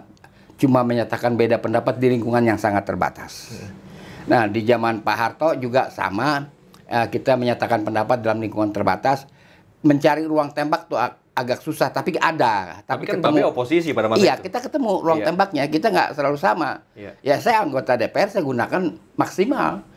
cuma 0.59 0.83
menyatakan 0.87 1.35
beda 1.35 1.59
pendapat 1.59 1.99
di 1.99 2.15
lingkungan 2.15 2.43
yang 2.43 2.59
sangat 2.59 2.87
terbatas. 2.87 3.51
Nah, 4.27 4.47
di 4.47 4.63
zaman 4.67 5.03
Pak 5.03 5.15
Harto 5.15 5.55
juga 5.59 5.91
sama 5.91 6.47
eh, 6.87 7.07
kita 7.11 7.35
menyatakan 7.35 7.83
pendapat 7.83 8.23
dalam 8.23 8.39
lingkungan 8.39 8.71
terbatas. 8.71 9.27
Mencari 9.81 10.27
ruang 10.27 10.53
tembak 10.53 10.91
tuh 10.91 10.99
agak 11.31 11.59
susah, 11.59 11.87
tapi 11.87 12.15
ada. 12.15 12.83
Tapi 12.83 13.07
kan 13.07 13.19
Babe 13.19 13.41
oposisi 13.41 13.91
pada 13.91 14.05
masa 14.05 14.19
Iya, 14.19 14.35
itu. 14.35 14.51
kita 14.51 14.59
ketemu 14.61 14.99
ruang 14.99 15.19
Iya. 15.19 15.27
tembaknya, 15.27 15.63
kita 15.65 15.87
nggak 15.87 16.09
selalu 16.13 16.35
sama. 16.35 16.83
Iya. 16.91 17.15
Ya 17.21 17.35
saya 17.37 17.61
anggota 17.61 17.95
DPR, 17.95 18.27
saya 18.27 18.43
gunakan 18.43 18.81
maksimal 19.15 19.87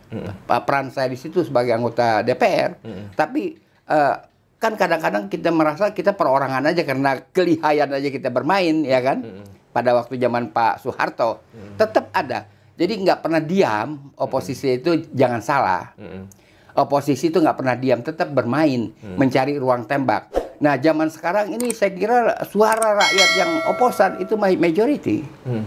Pa- 0.45 0.63
peran 0.63 0.87
saya 0.89 1.07
di 1.07 1.19
situ 1.19 1.43
sebagai 1.43 1.75
anggota 1.75 2.21
DPR. 2.21 2.79
Tapi 3.13 3.51
eh, 3.85 4.15
kan 4.55 4.73
kadang-kadang 4.73 5.27
kita 5.27 5.51
merasa 5.51 5.91
kita 5.91 6.15
perorangan 6.15 6.63
aja 6.65 6.81
karena 6.81 7.19
kelihayan 7.29 7.91
aja 7.91 8.07
kita 8.07 8.29
bermain, 8.29 8.81
ya 8.81 8.97
kan? 8.99 9.21
Pada 9.69 9.91
waktu 9.91 10.15
zaman 10.15 10.49
Pak 10.49 10.79
Soeharto, 10.79 11.43
tetap 11.75 12.07
ada. 12.11 12.47
Jadi 12.73 12.93
nggak 12.97 13.19
pernah 13.19 13.39
diam. 13.39 14.15
Oposisi 14.15 14.79
itu 14.79 15.07
jangan 15.11 15.39
salah 15.39 15.91
Mm-mm. 15.95 16.27
oposisi 16.75 17.27
itu 17.27 17.39
nggak 17.39 17.55
pernah 17.55 17.75
diam, 17.75 17.99
tetap 17.99 18.27
bermain, 18.29 18.91
mencari 19.15 19.55
ruang 19.55 19.83
tembak. 19.83 20.31
Nah, 20.57 20.75
zaman 20.75 21.07
sekarang 21.07 21.51
ini 21.51 21.69
saya 21.69 21.91
kira 21.91 22.17
suara 22.45 22.95
rakyat 22.95 23.29
yang 23.35 23.51
oposan 23.67 24.11
itu 24.19 24.33
ma- 24.33 24.53
majority. 24.53 25.23
Hmm. 25.43 25.65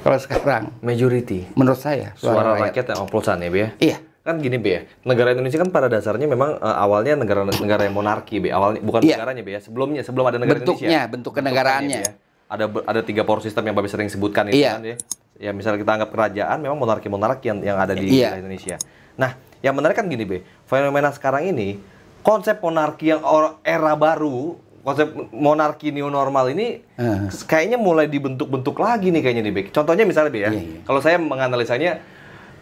Kalau 0.00 0.18
sekarang, 0.18 0.62
Majority. 0.78 1.46
menurut 1.54 1.78
saya 1.78 2.10
Suara 2.14 2.58
rakyat 2.58 2.90
yang 2.90 3.00
oplosan 3.02 3.38
ya, 3.38 3.48
Be 3.48 3.58
ya? 3.60 3.68
Iya, 3.78 3.96
Kan 4.20 4.38
gini, 4.38 4.54
Be 4.56 4.70
ya. 4.72 4.80
Negara 5.02 5.30
Indonesia 5.30 5.56
kan 5.56 5.70
pada 5.70 5.86
dasarnya 5.86 6.26
memang 6.26 6.54
eh, 6.54 6.76
awalnya 6.76 7.14
negara 7.14 7.42
negara 7.46 7.82
yang 7.82 7.94
monarki, 7.94 8.38
Be. 8.38 8.50
Awalnya 8.50 8.78
bukan 8.80 8.98
Iya. 9.00 9.14
negaranya, 9.16 9.42
Be 9.42 9.50
ya. 9.52 9.60
Sebelumnya 9.60 10.02
sebelum 10.02 10.26
ada 10.26 10.38
negara 10.38 10.58
Bentuknya, 10.58 10.86
Indonesia. 10.98 11.06
bentuk 11.08 11.32
kenegaraannya. 11.32 12.00
Ya. 12.00 12.12
Ada 12.46 12.64
ada 12.84 13.00
tiga 13.00 13.22
power 13.22 13.38
system 13.40 13.62
yang 13.62 13.72
Babe 13.72 13.86
sering 13.86 14.06
sebutkan 14.06 14.46
itu 14.46 14.58
Iya. 14.58 14.72
kan 14.72 14.82
ya. 14.84 14.96
Ya 15.38 15.50
misalnya 15.50 15.78
kita 15.78 15.92
anggap 15.96 16.10
kerajaan 16.10 16.58
memang 16.58 16.76
monarki-monarki 16.76 17.46
yang 17.46 17.58
yang 17.64 17.78
ada 17.78 17.94
di 17.94 18.06
Iya. 18.12 18.36
Indonesia. 18.36 18.76
Nah, 19.14 19.34
yang 19.58 19.72
menarik 19.72 19.94
kan 19.94 20.06
gini, 20.06 20.22
Be. 20.22 20.38
Fenomena 20.64 21.10
sekarang 21.10 21.46
ini 21.48 21.78
konsep 22.22 22.58
monarki 22.58 23.10
yang 23.10 23.20
era 23.60 23.92
baru, 23.94 24.56
konsep 24.82 25.10
monarki 25.30 25.90
new 25.90 26.06
normal 26.06 26.50
ini 26.50 26.82
Eh. 26.94 27.28
kayaknya 27.44 27.76
mulai 27.76 28.06
dibentuk-bentuk 28.06 28.74
lagi 28.78 29.10
nih 29.10 29.22
kayaknya 29.22 29.42
nih, 29.46 29.52
Be. 29.52 29.62
Contohnya 29.68 30.02
misalnya, 30.02 30.30
Be 30.30 30.40
ya. 30.42 30.50
Iya, 30.50 30.62
iya. 30.62 30.78
Kalau 30.82 30.98
saya 30.98 31.18
menganalisanya 31.18 32.02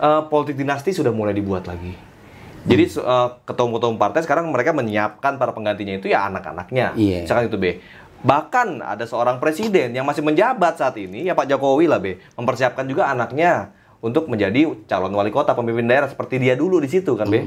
eh, 0.01 0.23
politik 0.27 0.57
dinasti 0.57 0.91
sudah 0.91 1.13
mulai 1.13 1.33
dibuat 1.33 1.69
lagi. 1.69 1.93
Jadi 2.61 2.85
su- 2.89 3.01
eh, 3.01 3.29
ketua-ketua 3.45 3.97
partai 3.97 4.21
sekarang 4.21 4.49
mereka 4.49 4.73
menyiapkan 4.73 5.37
para 5.37 5.53
penggantinya 5.53 5.97
itu 5.97 6.09
ya 6.09 6.25
anak-anaknya. 6.29 6.97
Iya. 6.97 7.25
Misalkan 7.25 7.49
itu 7.49 7.57
B. 7.57 7.67
Bahkan 8.21 8.85
ada 8.85 9.05
seorang 9.05 9.41
presiden 9.41 9.93
yang 9.93 10.05
masih 10.05 10.21
menjabat 10.21 10.77
saat 10.77 10.93
ini 10.97 11.25
ya 11.25 11.33
Pak 11.33 11.49
Jokowi 11.49 11.89
lah 11.89 11.97
B, 11.97 12.21
mempersiapkan 12.37 12.85
juga 12.85 13.09
anaknya 13.09 13.73
untuk 14.01 14.33
menjadi 14.33 14.73
calon 14.89 15.13
wali 15.13 15.29
kota 15.29 15.53
pemimpin 15.53 15.85
daerah 15.85 16.09
seperti 16.09 16.41
dia 16.41 16.57
dulu 16.57 16.81
di 16.81 16.89
situ 16.89 17.13
kan 17.17 17.29
B. 17.29 17.45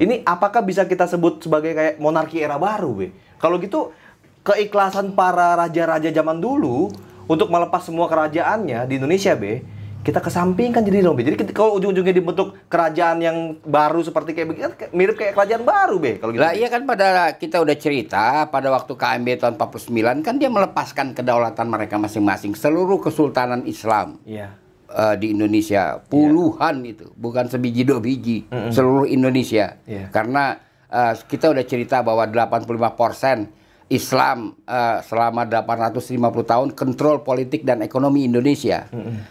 Ini 0.00 0.24
apakah 0.24 0.64
bisa 0.64 0.88
kita 0.88 1.04
sebut 1.04 1.44
sebagai 1.44 1.76
kayak 1.76 1.94
monarki 2.00 2.40
era 2.40 2.56
baru 2.56 2.96
B? 2.96 3.00
Kalau 3.36 3.60
gitu 3.60 3.92
keikhlasan 4.40 5.12
para 5.12 5.56
raja-raja 5.56 6.08
zaman 6.08 6.40
dulu 6.40 6.88
untuk 7.28 7.52
melepas 7.52 7.84
semua 7.84 8.08
kerajaannya 8.08 8.88
di 8.88 8.96
Indonesia 8.96 9.36
B, 9.36 9.60
kita 10.00 10.24
kesampingkan 10.24 10.80
jadi 10.80 11.04
dong 11.04 11.12
B. 11.12 11.28
Jadi 11.28 11.36
kalau 11.52 11.76
ujung-ujungnya 11.76 12.16
dibentuk 12.16 12.56
kerajaan 12.72 13.20
yang 13.20 13.36
baru 13.60 14.00
seperti 14.00 14.32
kayak 14.32 14.48
begini, 14.48 14.64
kan 14.72 14.88
mirip 14.96 15.14
kayak 15.20 15.36
kerajaan 15.36 15.62
baru 15.68 16.00
B 16.00 16.16
kalau 16.16 16.32
gitu. 16.32 16.40
Lah 16.40 16.56
iya 16.56 16.72
kan 16.72 16.88
pada 16.88 17.36
kita 17.36 17.60
udah 17.60 17.76
cerita 17.76 18.48
pada 18.48 18.72
waktu 18.72 18.96
KMB 18.96 19.28
tahun 19.36 19.54
49 19.60 20.24
kan 20.24 20.34
dia 20.40 20.48
melepaskan 20.48 21.12
kedaulatan 21.12 21.68
mereka 21.68 22.00
masing-masing 22.00 22.56
seluruh 22.56 22.96
kesultanan 23.04 23.68
Islam 23.68 24.16
Iya. 24.24 24.56
Eh, 24.90 25.14
di 25.16 25.32
Indonesia. 25.32 26.02
Puluhan 26.02 26.82
itu. 26.82 27.08
Bukan 27.14 27.46
sebiji 27.46 27.82
dua 27.82 27.98
biji. 27.98 28.44
Seluruh 28.70 29.06
Indonesia. 29.06 29.78
Iya. 29.86 30.10
karena 30.10 30.58
eh, 30.86 31.14
kita 31.16 31.48
udah 31.48 31.64
cerita 31.64 32.02
bahwa 32.02 32.26
85% 32.26 33.46
Islam 33.88 34.54
eh, 34.66 34.98
selama 35.02 35.46
850 35.46 35.98
tahun 36.46 36.68
kontrol 36.74 37.22
politik 37.22 37.62
dan 37.62 37.82
ekonomi 37.82 38.26
Indonesia. 38.26 38.86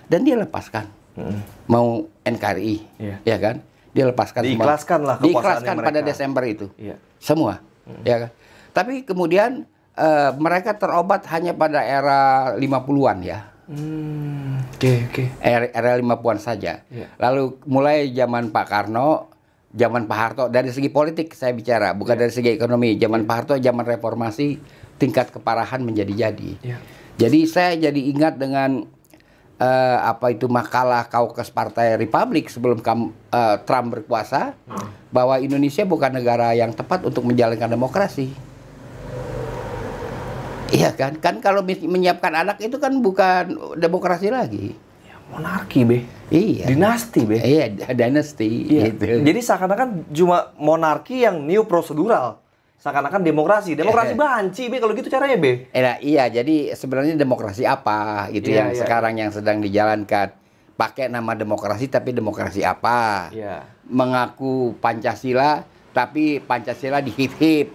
Dan 0.07 0.23
dia 0.23 0.35
lepaskan. 0.35 0.87
Mau 1.67 2.07
NKRI 2.23 2.75
Iya. 2.95 3.15
ya 3.27 3.37
kan? 3.37 3.55
Dia 3.91 4.07
lepaskan 4.07 4.45
semua. 4.45 4.55
Diikhlaskan 4.55 4.99
lah 5.03 5.15
kekuasaannya 5.17 5.33
diikhlaskan 5.35 5.75
pada 5.75 5.99
mereka. 5.99 6.07
Desember 6.07 6.43
itu. 6.45 6.65
Iya. 6.79 6.95
semua. 7.19 7.59
Ya 8.05 8.15
kan? 8.23 8.31
Tapi 8.71 9.03
kemudian 9.03 9.65
eh, 9.97 10.31
mereka 10.39 10.79
terobat 10.79 11.27
hanya 11.27 11.51
pada 11.51 11.83
era 11.83 12.53
50-an 12.55 13.19
ya 13.19 13.48
Hmm, 13.69 14.65
oke 14.67 14.91
oke. 15.07 15.23
era, 15.39 15.69
era 15.69 15.93
50-an 15.95 16.37
saja. 16.37 16.81
Iya. 16.89 17.07
Lalu 17.15 17.61
mulai 17.63 18.09
zaman 18.09 18.49
Pak 18.49 18.65
Karno, 18.65 19.29
zaman 19.69 20.09
Pak 20.09 20.17
Harto 20.17 20.43
dari 20.47 20.73
segi 20.73 20.89
politik 20.89 21.31
saya 21.31 21.53
bicara, 21.53 21.93
bukan 21.93 22.17
Iya. 22.17 22.21
dari 22.25 22.33
segi 22.33 22.49
ekonomi. 22.49 22.97
Zaman 22.97 23.23
Pak 23.23 23.35
Harto 23.35 23.53
zaman 23.55 23.85
reformasi 23.85 24.57
tingkat 24.97 25.29
keparahan 25.29 25.79
menjadi-jadi. 25.79 26.51
Iya. 26.59 26.77
Jadi 27.15 27.39
saya 27.45 27.77
jadi 27.79 28.01
ingat 28.09 28.35
dengan 28.35 28.89
eh, 29.59 29.97
apa 29.99 30.31
itu 30.31 30.47
makalah 30.47 31.03
Kaukes 31.05 31.51
Partai 31.51 31.93
Republik 31.93 32.47
sebelum 32.47 32.79
kam- 32.79 33.11
eh, 33.27 33.59
Trump 33.61 33.91
berkuasa 33.91 34.55
Hmm. 34.63 34.87
bahwa 35.11 35.35
Indonesia 35.37 35.83
bukan 35.83 36.15
negara 36.15 36.55
yang 36.55 36.71
tepat 36.71 37.03
untuk 37.03 37.27
menjalankan 37.27 37.67
demokrasi. 37.67 38.31
Iya 40.69 40.93
kan? 40.93 41.17
Kan 41.17 41.41
kalau 41.41 41.65
menyiapkan 41.65 42.33
anak 42.33 42.61
itu 42.61 42.77
kan 42.77 42.93
bukan 43.01 43.57
demokrasi 43.75 44.29
lagi. 44.29 44.77
Ya, 45.05 45.15
monarki 45.33 45.81
be. 45.85 46.05
Iya. 46.29 46.69
Dinasti 46.69 47.21
be. 47.25 47.37
Iya, 47.41 47.73
dynasty 47.93 48.69
Iya. 48.69 48.93
gitu. 48.93 49.25
Jadi 49.25 49.39
seakan-akan 49.41 50.13
cuma 50.13 50.53
monarki 50.61 51.25
yang 51.25 51.41
new 51.41 51.65
prosedural. 51.65 52.37
Seakan-akan 52.79 53.25
demokrasi. 53.25 53.75
Demokrasi 53.75 54.15
banci 54.15 54.71
be 54.71 54.79
kalau 54.79 54.95
gitu 54.95 55.11
caranya 55.11 55.35
be. 55.35 55.67
Eh, 55.73 55.81
nah, 55.83 55.97
iya, 55.99 56.31
jadi 56.31 56.71
sebenarnya 56.77 57.19
demokrasi 57.19 57.67
apa 57.67 58.31
gitu 58.31 58.53
Iya, 58.53 58.57
yang 58.63 58.69
iya, 58.71 58.79
sekarang 58.79 59.13
yang 59.19 59.31
sedang 59.33 59.59
dijalankan. 59.59 60.31
Pakai 60.79 61.11
nama 61.11 61.35
demokrasi 61.35 61.91
tapi 61.91 62.15
demokrasi 62.15 62.63
apa? 62.63 63.27
Iya. 63.35 63.67
Mengaku 63.83 64.79
Pancasila 64.79 65.67
tapi 65.91 66.39
Pancasila 66.39 67.03
di 67.03 67.11
hip 67.11 67.35
hip. 67.35 67.67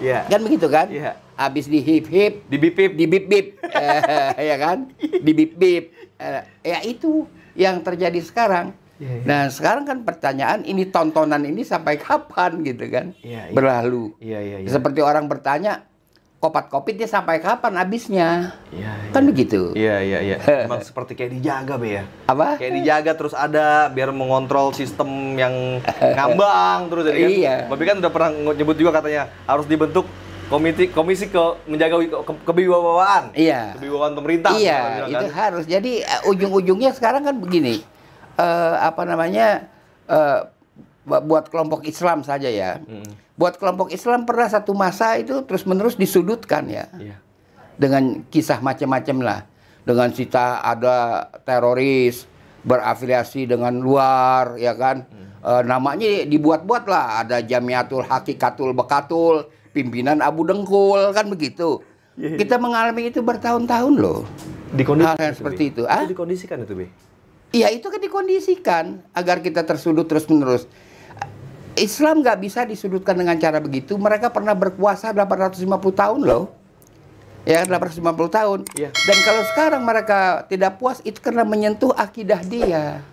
Iya. 0.00 0.24
Kan 0.24 0.40
begitu 0.40 0.72
kan? 0.72 0.88
Iya. 0.88 1.25
Habis 1.36 1.66
di 1.66 1.78
hip 1.78 2.08
hip 2.08 2.48
Di 2.48 2.56
bipip. 2.56 2.92
di 2.92 3.04
bip 3.04 3.24
bip 3.26 3.46
eh, 3.62 4.00
ya 4.50 4.56
kan 4.56 4.88
di 4.98 5.32
bip 5.32 5.52
bip 5.54 5.84
Eh, 6.16 6.40
ya 6.64 6.80
itu 6.80 7.28
yang 7.52 7.80
terjadi 7.80 8.16
sekarang 8.18 8.72
Iya, 8.96 9.12
iya. 9.12 9.24
nah 9.24 9.42
sekarang 9.46 9.84
kan 9.84 10.00
pertanyaan 10.00 10.64
ini 10.64 10.88
tontonan 10.88 11.44
ini 11.44 11.60
sampai 11.60 12.00
kapan 12.00 12.64
gitu 12.64 12.88
kan 12.88 13.12
Iya, 13.20 13.42
iya. 13.42 13.52
berlalu 13.52 14.16
Iya 14.16 14.40
iya 14.40 14.56
iya. 14.64 14.68
seperti 14.70 15.04
orang 15.04 15.28
bertanya 15.28 15.84
kopat 16.36 16.68
kopitnya 16.68 17.04
sampai 17.04 17.36
kapan 17.36 17.76
habisnya 17.76 18.56
Iya. 18.70 18.92
iya. 18.96 19.12
kan 19.12 19.28
begitu 19.28 19.72
Iya 19.72 20.00
iya 20.00 20.18
iya. 20.22 20.36
Emang 20.64 20.80
seperti 20.80 21.12
kayak 21.12 21.28
dijaga 21.30 21.76
be 21.76 22.00
ya. 22.00 22.08
apa 22.24 22.56
Kayak 22.56 22.72
dijaga 22.74 23.12
terus 23.12 23.34
ada 23.36 23.66
biar 23.88 24.08
mengontrol 24.10 24.72
sistem 24.72 25.08
yang 25.34 25.52
ngambang 26.08 26.88
terus 26.88 27.04
jadi 27.06 27.20
kan. 27.20 27.28
Iya. 27.30 27.56
Babi 27.68 27.84
kan 27.84 27.96
udah 27.98 28.08
pernah 28.10 28.30
nyebut 28.54 28.76
juga 28.76 28.90
katanya 28.94 29.28
harus 29.44 29.66
dibentuk 29.66 30.08
komisi 30.46 30.88
komisi 30.88 31.26
ke 31.26 31.42
menjaga 31.66 31.98
ke, 31.98 32.32
kewibawaan. 32.44 33.34
Iya. 33.34 33.74
Kewibawaan 33.76 34.14
pemerintah. 34.14 34.54
Iya, 34.54 35.06
bilang 35.06 35.10
itu 35.10 35.26
kan. 35.26 35.34
harus. 35.34 35.64
Jadi 35.66 35.92
eh, 36.00 36.20
ujung-ujungnya 36.24 36.94
sekarang 36.94 37.26
kan 37.26 37.36
begini, 37.36 37.82
eh, 38.38 38.74
apa 38.78 39.02
namanya, 39.02 39.66
bu- 41.02 41.24
buat 41.24 41.50
kelompok 41.50 41.82
Islam 41.84 42.22
saja 42.22 42.46
ya. 42.46 42.78
Buat 43.36 43.60
kelompok 43.60 43.92
Islam 43.92 44.24
pernah 44.24 44.48
satu 44.48 44.72
masa 44.72 45.20
itu 45.20 45.44
terus-menerus 45.44 45.94
disudutkan 45.94 46.70
ya, 46.70 46.88
Iya. 46.96 47.16
dengan 47.76 48.24
kisah 48.32 48.64
macam-macam 48.64 49.16
lah, 49.20 49.40
dengan 49.84 50.08
cita 50.08 50.64
ada 50.64 51.28
teroris 51.44 52.24
berafiliasi 52.62 53.44
dengan 53.46 53.76
luar, 53.76 54.56
ya 54.56 54.72
kan. 54.72 55.04
Eh, 55.46 55.62
namanya 55.62 56.24
dibuat-buat 56.24 56.88
lah, 56.88 57.22
ada 57.22 57.38
Jamiatul 57.38 58.02
Hakikatul 58.02 58.72
Bekatul, 58.72 59.46
pimpinan 59.76 60.24
Abu 60.24 60.48
Dengkul 60.48 61.12
kan 61.12 61.28
begitu. 61.28 61.84
Iya, 62.16 62.32
iya. 62.32 62.36
Kita 62.40 62.56
mengalami 62.56 63.12
itu 63.12 63.20
bertahun-tahun 63.20 63.94
loh. 64.00 64.24
Dikondisikan 64.72 65.20
Hal 65.20 65.28
yang 65.28 65.36
seperti 65.36 65.62
itu, 65.68 65.82
ah? 65.84 66.00
Itu 66.00 66.16
dikondisikan 66.16 66.64
itu, 66.64 66.72
Be. 66.72 66.88
Iya 67.54 67.70
itu 67.70 67.86
kan 67.88 68.00
dikondisikan 68.02 68.84
agar 69.14 69.40
kita 69.40 69.62
tersudut 69.62 70.04
terus 70.04 70.26
menerus. 70.26 70.66
Islam 71.76 72.24
nggak 72.24 72.40
bisa 72.40 72.64
disudutkan 72.64 73.16
dengan 73.16 73.36
cara 73.36 73.60
begitu. 73.60 73.94
Mereka 74.00 74.32
pernah 74.32 74.56
berkuasa 74.56 75.12
850 75.12 75.64
tahun 75.92 76.20
loh. 76.24 76.52
Ya 77.46 77.62
850 77.62 78.02
tahun. 78.28 78.58
Iya. 78.74 78.90
Dan 78.92 79.18
kalau 79.22 79.42
sekarang 79.54 79.82
mereka 79.86 80.44
tidak 80.50 80.80
puas 80.82 80.98
itu 81.06 81.20
karena 81.22 81.46
menyentuh 81.46 81.94
akidah 81.94 82.42
dia. 82.42 83.04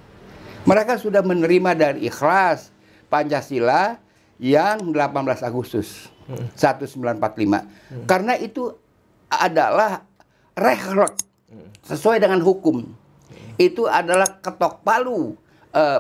Mereka 0.64 0.96
sudah 0.98 1.22
menerima 1.22 1.76
dari 1.76 2.08
ikhlas 2.08 2.72
Pancasila 3.12 4.00
yang 4.42 4.92
18 4.92 5.44
Agustus 5.44 6.13
1945. 6.30 8.08
Karena 8.08 8.34
itu 8.40 8.72
adalah 9.28 10.04
rehrek 10.54 11.14
sesuai 11.84 12.22
dengan 12.22 12.40
hukum. 12.42 12.84
Itu 13.60 13.86
adalah 13.86 14.42
ketok 14.42 14.82
palu 14.82 15.38
eh, 15.74 16.00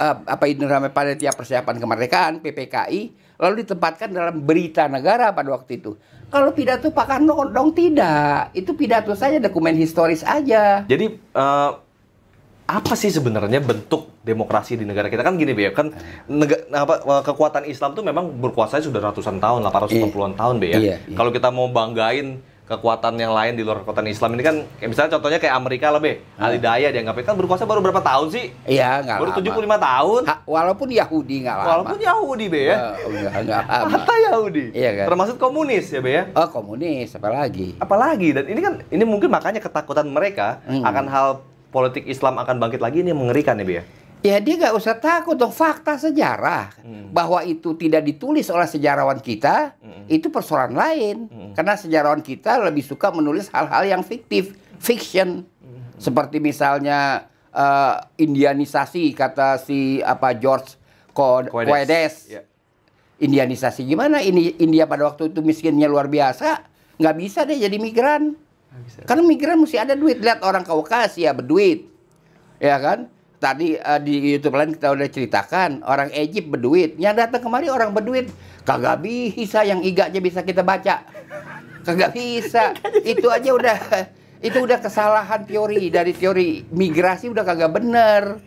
eh, 0.00 0.16
apa 0.26 0.44
itu 0.50 0.66
namanya 0.66 0.90
panitia 0.90 1.30
persiapan 1.34 1.78
kemerdekaan 1.78 2.32
PPKI 2.42 3.00
lalu 3.40 3.64
ditempatkan 3.64 4.10
dalam 4.12 4.42
berita 4.42 4.90
negara 4.90 5.32
pada 5.32 5.54
waktu 5.54 5.80
itu. 5.80 5.96
Kalau 6.30 6.54
pidato 6.54 6.94
Pak 6.94 7.06
Karno 7.10 7.34
dong 7.50 7.74
tidak. 7.74 8.54
Itu 8.54 8.78
pidato 8.78 9.18
saja 9.18 9.42
dokumen 9.42 9.74
historis 9.74 10.22
aja. 10.22 10.86
Jadi 10.86 11.06
eh, 11.18 11.70
apa 12.72 12.94
sih 12.94 13.08
sebenarnya 13.08 13.58
bentuk 13.58 14.14
demokrasi 14.20 14.74
di 14.74 14.84
negara 14.84 15.06
kita 15.06 15.20
kan 15.20 15.34
gini 15.34 15.50
Be 15.50 15.62
ya 15.64 15.72
kan 15.72 15.90
nega- 16.24 16.70
apa, 16.70 16.94
eh, 17.00 17.22
kekuatan 17.24 17.64
Islam 17.64 17.92
tuh 17.92 18.02
memang 18.02 18.30
berkuasa 18.32 18.78
sudah 18.78 19.02
ratusan 19.02 19.36
tahun 19.36 19.64
850-an 19.64 20.32
tahun 20.34 20.54
Be 20.56 20.68
ya. 20.68 20.72
Iya, 20.72 20.78
iya. 20.78 20.96
Kalau 21.12 21.30
kita 21.30 21.48
mau 21.48 21.66
banggain 21.66 22.38
kekuatan 22.64 23.18
yang 23.18 23.34
lain 23.34 23.52
di 23.52 23.66
luar 23.66 23.82
kekuatan 23.82 24.06
Islam 24.06 24.30
ini 24.32 24.46
kan 24.46 24.56
kayak 24.78 24.88
misalnya 24.88 25.10
contohnya 25.10 25.38
kayak 25.38 25.54
Amerika 25.56 25.90
lah 25.90 25.98
Be. 25.98 26.22
Alidaya 26.36 26.88
dianggapnya 26.88 27.24
kan 27.24 27.34
berkuasa 27.34 27.66
baru 27.66 27.80
berapa 27.80 27.98
tahun 27.98 28.30
sih? 28.30 28.46
Iya, 28.64 29.02
nggak 29.02 29.16
Baru 29.18 29.30
lama. 29.32 29.38
75 29.42 29.74
tahun. 29.82 30.22
Ha, 30.22 30.34
walaupun 30.46 30.88
Yahudi 30.88 31.36
nggak 31.42 31.56
lama. 31.56 31.66
Walaupun 31.66 31.98
Yahudi 31.98 32.46
Be 32.46 32.62
ya. 32.62 32.76
Eh, 32.94 33.10
nggak 33.10 33.34
nggak 33.42 33.62
lama. 33.66 33.90
Hatta 33.90 34.14
Yahudi. 34.22 34.64
Iya 34.70 34.90
kan? 34.94 35.06
Termasuk 35.10 35.36
komunis 35.36 35.86
ya 35.88 35.98
Be 35.98 36.12
ya. 36.12 36.22
Oh 36.30 36.46
komunis, 36.46 37.10
apalagi? 37.10 37.74
Apalagi 37.76 38.28
dan 38.30 38.44
ini 38.46 38.60
kan 38.60 38.74
ini 38.86 39.02
mungkin 39.02 39.28
makanya 39.28 39.58
ketakutan 39.58 40.06
mereka 40.06 40.62
Hmm. 40.62 40.86
akan 40.86 41.06
hal 41.08 41.28
politik 41.70 42.04
Islam 42.04 42.36
akan 42.36 42.58
bangkit 42.58 42.78
lagi 42.78 43.00
ini 43.00 43.10
mengerikan 43.10 43.56
ya 43.56 43.64
Be 43.64 43.74
ya. 43.74 43.84
Ya 44.20 44.36
dia 44.36 44.60
nggak 44.60 44.76
usah 44.76 45.00
takut 45.00 45.32
dong. 45.32 45.48
Fakta 45.48 45.96
sejarah 45.96 46.76
bahwa 47.08 47.40
itu 47.40 47.72
tidak 47.72 48.04
ditulis 48.04 48.52
oleh 48.52 48.68
sejarawan 48.68 49.16
kita 49.16 49.72
itu 50.06 50.28
persoalan 50.28 50.76
lain. 50.76 51.16
Karena 51.56 51.72
sejarawan 51.72 52.20
kita 52.20 52.60
lebih 52.60 52.84
suka 52.84 53.08
menulis 53.10 53.48
hal-hal 53.48 53.88
yang 53.88 54.02
fiktif 54.04 54.52
fiction. 54.76 55.48
Seperti 55.96 56.36
misalnya 56.36 57.28
eh, 57.48 57.96
Indianisasi 58.20 59.12
kata 59.12 59.56
si 59.56 60.04
apa 60.04 60.36
George 60.36 60.76
Co- 61.10 61.48
Coedes 61.48 62.28
Ya. 62.28 62.42
Indianisasi 63.18 63.84
gimana? 63.84 64.20
Ini 64.20 64.56
India 64.58 64.84
pada 64.84 65.04
waktu 65.04 65.28
itu 65.28 65.40
miskinnya 65.40 65.88
luar 65.88 66.08
biasa 66.08 66.64
nggak 66.96 67.16
bisa 67.16 67.44
deh 67.44 67.56
jadi 67.56 67.76
migran 67.76 68.36
karena 69.04 69.22
migran 69.26 69.58
mesti 69.58 69.76
ada 69.76 69.94
duit. 69.98 70.22
Lihat 70.22 70.40
orang 70.46 70.62
Kaukasia 70.62 71.34
berduit. 71.34 71.90
Ya 72.62 72.76
kan? 72.78 73.10
Tadi 73.40 73.74
eh, 73.80 74.00
di 74.04 74.36
YouTube 74.36 74.54
lain 74.56 74.76
kita 74.76 74.92
udah 74.92 75.08
ceritakan 75.08 75.80
orang 75.84 76.12
Egypt 76.12 76.48
berduit. 76.52 76.94
Yang 77.00 77.26
datang 77.26 77.40
kemari 77.42 77.72
orang 77.72 77.90
berduit. 77.90 78.30
Kagak 78.62 79.00
bisa 79.02 79.64
yang 79.64 79.80
iga 79.80 80.12
aja 80.12 80.20
bisa 80.20 80.44
kita 80.44 80.60
baca. 80.62 81.02
Kagak 81.82 82.12
bisa. 82.12 82.76
Itu 83.12 83.32
aja 83.32 83.50
udah 83.56 83.78
itu 84.46 84.56
udah 84.56 84.78
kesalahan 84.80 85.44
teori. 85.44 85.88
Dari 85.88 86.12
teori 86.16 86.64
migrasi 86.72 87.28
udah 87.28 87.44
kagak 87.44 87.72
bener. 87.76 88.40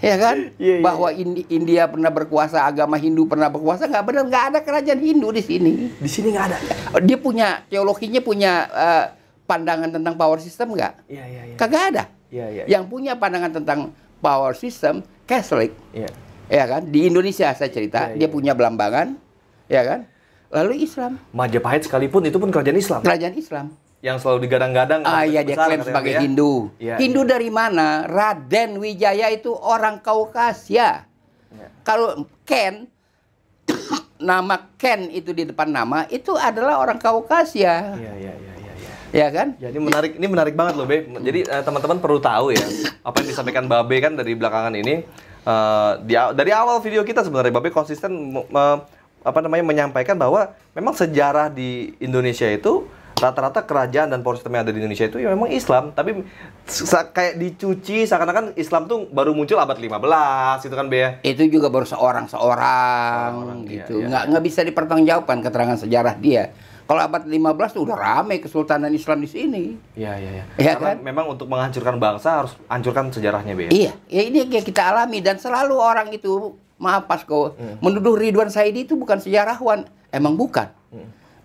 Ya 0.00 0.16
kan? 0.16 0.48
Iya, 0.56 0.80
iya, 0.80 0.80
bahwa 0.80 1.12
Indi- 1.12 1.44
India 1.52 1.84
pernah 1.84 2.08
berkuasa 2.08 2.64
agama 2.64 2.96
Hindu 2.96 3.28
pernah 3.28 3.52
berkuasa 3.52 3.84
nggak 3.84 4.04
benar 4.08 4.24
nggak 4.32 4.44
ada 4.48 4.58
kerajaan 4.64 4.96
Hindu 4.96 5.28
di 5.28 5.44
sini. 5.44 5.92
Di 5.92 6.08
sini 6.08 6.32
nggak 6.32 6.46
ada. 6.48 6.56
dia 7.04 7.20
punya 7.20 7.68
teologinya 7.68 8.24
punya 8.24 8.52
eh, 8.72 9.04
pandangan 9.50 9.90
tentang 9.90 10.14
power 10.14 10.38
system 10.38 10.70
nggak 10.70 11.10
Iya 11.10 11.24
iya 11.26 11.42
iya. 11.50 11.56
kagak 11.58 11.82
ada 11.90 12.04
Iya 12.30 12.46
iya. 12.48 12.64
yang 12.70 12.86
punya 12.86 13.18
pandangan 13.18 13.50
tentang 13.52 13.90
power 14.18 14.54
system 14.54 15.02
Catholic 15.26 15.74
Iya. 15.90 16.06
ya 16.46 16.64
kan 16.68 16.86
di 16.86 17.10
Indonesia 17.10 17.50
saya 17.50 17.66
cerita 17.68 18.06
Iya, 18.08 18.14
dia 18.16 18.26
iya. 18.26 18.30
punya 18.30 18.52
Belambangan 18.54 19.18
ya 19.66 19.82
kan 19.82 20.00
lalu 20.50 20.82
Islam 20.82 21.18
Majapahit 21.30 21.82
sekalipun 21.84 22.22
itu 22.22 22.38
pun 22.38 22.48
kerajaan 22.48 22.78
Islam 22.78 23.00
kerajaan 23.02 23.34
Islam 23.34 23.66
yang 24.00 24.16
selalu 24.16 24.48
digadang-gadang. 24.48 25.04
ah 25.04 25.28
ya 25.28 25.44
dia 25.44 25.52
klaim 25.52 25.84
sebagai 25.84 26.14
ya. 26.14 26.20
Hindu 26.24 26.72
Iya, 26.78 26.96
Hindu 26.96 27.20
dari 27.20 27.52
mana 27.52 28.06
Raden 28.06 28.78
Wijaya 28.78 29.28
itu 29.28 29.50
orang 29.52 29.98
Kaukasia 29.98 31.04
Iya. 31.50 31.66
kalau 31.82 32.14
Ken 32.42 32.86
nama 34.20 34.70
Ken 34.76 35.08
itu 35.08 35.30
di 35.30 35.44
depan 35.44 35.68
nama 35.68 36.08
itu 36.08 36.32
adalah 36.32 36.78
orang 36.78 36.96
Kaukasia 36.96 37.92
Iya 37.92 38.12
iya 38.16 38.32
iya 38.32 38.32
iya. 38.34 38.52
iya. 38.56 38.59
Ya 39.10 39.28
kan 39.28 39.54
Ya, 39.56 39.68
ini 39.68 39.78
menarik, 39.78 40.12
ini 40.14 40.26
menarik 40.26 40.54
banget 40.54 40.74
loh, 40.74 40.84
Be. 40.84 41.02
Jadi 41.20 41.40
eh, 41.42 41.62
teman-teman 41.62 41.98
perlu 41.98 42.18
tahu 42.18 42.50
ya, 42.50 42.62
apa 43.00 43.14
yang 43.18 43.28
disampaikan 43.28 43.64
Babe 43.66 43.96
kan 43.98 44.14
dari 44.14 44.32
belakangan 44.32 44.72
ini. 44.72 45.02
eh, 45.40 45.92
di, 46.02 46.14
dari 46.14 46.50
awal 46.50 46.78
video 46.78 47.00
kita 47.00 47.20
sebenarnya 47.20 47.50
Babe 47.50 47.68
konsisten 47.68 48.12
me- 48.30 48.80
apa 49.20 49.38
namanya 49.38 49.60
menyampaikan 49.62 50.14
bahwa 50.14 50.48
memang 50.72 50.92
sejarah 50.92 51.48
di 51.48 51.92
Indonesia 51.98 52.46
itu 52.46 52.88
rata-rata 53.16 53.60
kerajaan 53.60 54.08
dan 54.08 54.24
power 54.24 54.32
system 54.34 54.56
yang 54.56 54.64
ada 54.64 54.72
di 54.72 54.80
Indonesia 54.80 55.04
itu 55.04 55.20
ya 55.20 55.28
memang 55.28 55.52
Islam, 55.52 55.92
tapi 55.92 56.24
kayak 57.06 57.36
dicuci 57.36 58.08
seakan-akan 58.08 58.56
Islam 58.56 58.88
tuh 58.88 59.04
baru 59.06 59.36
muncul 59.36 59.60
abad 59.60 59.76
15 59.76 59.92
itu 60.64 60.72
kan 60.72 60.88
Be 60.88 60.98
ya. 60.98 61.10
itu 61.20 61.52
juga 61.52 61.68
baru 61.68 61.84
seorang 61.84 62.32
seorang 62.32 63.30
Seorang, 63.36 63.58
iya, 63.64 63.84
gitu 63.84 63.94
iya. 64.00 64.08
nggak 64.08 64.22
nggak 64.24 64.42
bisa 64.42 64.60
dipertanggungjawabkan 64.64 65.36
keterangan 65.42 65.76
sejarah 65.78 66.16
dia 66.16 66.48
kalau 66.90 67.06
abad 67.06 67.22
15 67.22 67.70
tuh 67.70 67.86
udah 67.86 67.94
rame 67.94 68.42
kesultanan 68.42 68.90
Islam 68.90 69.22
di 69.22 69.30
sini. 69.30 69.78
Iya 69.94 70.18
iya 70.18 70.30
iya. 70.42 70.44
Iya 70.58 70.72
Karena 70.74 70.98
kan? 70.98 71.06
memang 71.06 71.26
untuk 71.30 71.46
menghancurkan 71.46 72.02
bangsa 72.02 72.42
harus 72.42 72.58
hancurkan 72.66 73.14
sejarahnya 73.14 73.54
Be. 73.54 73.70
ya. 73.70 73.70
iya 73.70 73.92
ya 74.10 74.22
ini 74.26 74.42
yang 74.50 74.66
kita 74.66 74.90
alami. 74.90 75.22
Dan 75.22 75.38
selalu 75.38 75.78
orang 75.78 76.10
itu 76.10 76.58
maaf 76.82 77.06
Pasko 77.06 77.54
menuduh 77.78 78.18
Ridwan 78.18 78.50
Saidi 78.50 78.90
itu 78.90 78.98
bukan 78.98 79.22
sejarawan. 79.22 79.86
Emang 80.10 80.34
bukan. 80.34 80.66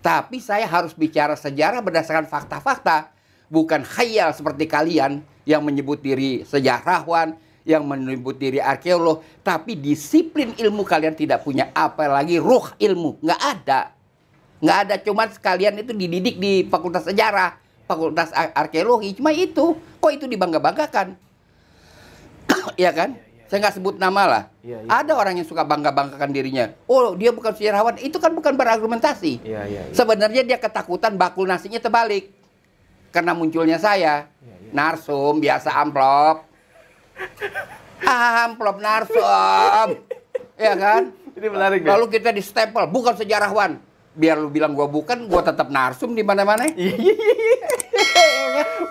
Tapi 0.02 0.42
saya 0.42 0.66
harus 0.66 0.90
bicara 0.98 1.38
sejarah 1.38 1.78
berdasarkan 1.78 2.26
fakta-fakta. 2.26 3.14
Bukan 3.46 3.86
khayal 3.86 4.34
seperti 4.34 4.66
kalian 4.66 5.22
yang 5.46 5.62
menyebut 5.62 6.02
diri 6.02 6.42
sejarawan 6.42 7.38
yang 7.62 7.86
menyebut 7.86 8.34
diri 8.34 8.58
arkeolog. 8.58 9.22
Tapi 9.46 9.78
disiplin 9.78 10.58
ilmu 10.58 10.82
kalian 10.82 11.14
tidak 11.14 11.46
punya. 11.46 11.70
Apalagi 11.70 12.42
ruh 12.42 12.74
ilmu. 12.82 13.22
Nggak 13.22 13.42
ada 13.46 13.94
nggak 14.56 14.78
ada 14.88 14.94
cuma 15.00 15.28
sekalian 15.28 15.76
itu 15.80 15.92
dididik 15.92 16.40
di 16.40 16.64
fakultas 16.66 17.04
sejarah 17.04 17.56
fakultas 17.86 18.32
ar- 18.34 18.52
arkeologi 18.66 19.14
cuma 19.16 19.30
itu. 19.30 19.76
Kok 20.00 20.12
itu 20.12 20.26
dibangga 20.30 20.62
banggakan 20.62 21.18
ya 22.84 22.90
kan 22.94 23.18
saya 23.46 23.62
nggak 23.62 23.78
sebut 23.78 23.94
nama 24.02 24.22
lah. 24.26 24.42
Iya, 24.58 24.82
iya. 24.82 24.90
ada 24.90 25.14
orang 25.14 25.38
yang 25.38 25.46
suka 25.46 25.62
bangga 25.62 25.94
banggakan 25.94 26.34
dirinya. 26.34 26.66
Oh 26.90 27.14
dia 27.14 27.30
bukan 27.30 27.54
sejarawan 27.54 27.94
itu 28.02 28.18
kan 28.18 28.34
bukan 28.34 28.58
berargumentasi. 28.58 29.38
Iya 29.46 29.62
iya. 29.70 29.82
iya. 29.86 29.94
sebenarnya 29.94 30.42
dia 30.42 30.58
ketakutan 30.58 31.14
bakul 31.14 31.46
nasinya 31.46 31.78
terbalik. 31.78 32.34
Karena 33.14 33.38
munculnya 33.38 33.78
saya. 33.78 34.26
Iya, 34.42 34.74
narsum 34.74 35.38
biasa 35.38 35.70
amplop. 35.78 36.42
Amplop 38.46 38.76
narsum. 38.82 40.04
Ya 40.58 40.74
kan? 40.74 41.14
Ini 41.32 41.46
menarik 41.48 41.80
Be. 41.80 41.88
Lalu 41.88 42.06
kita 42.18 42.28
di 42.34 42.42
stempel, 42.44 42.84
bukan 42.90 43.14
sejarawan. 43.16 43.80
Biar 44.16 44.36
lu 44.36 44.48
bilang 44.48 44.72
gua 44.72 44.88
bukan, 44.88 45.28
gua 45.28 45.44
tetap 45.44 45.68
narsum 45.68 46.10
di 46.10 46.24
mana-mana. 46.24 46.64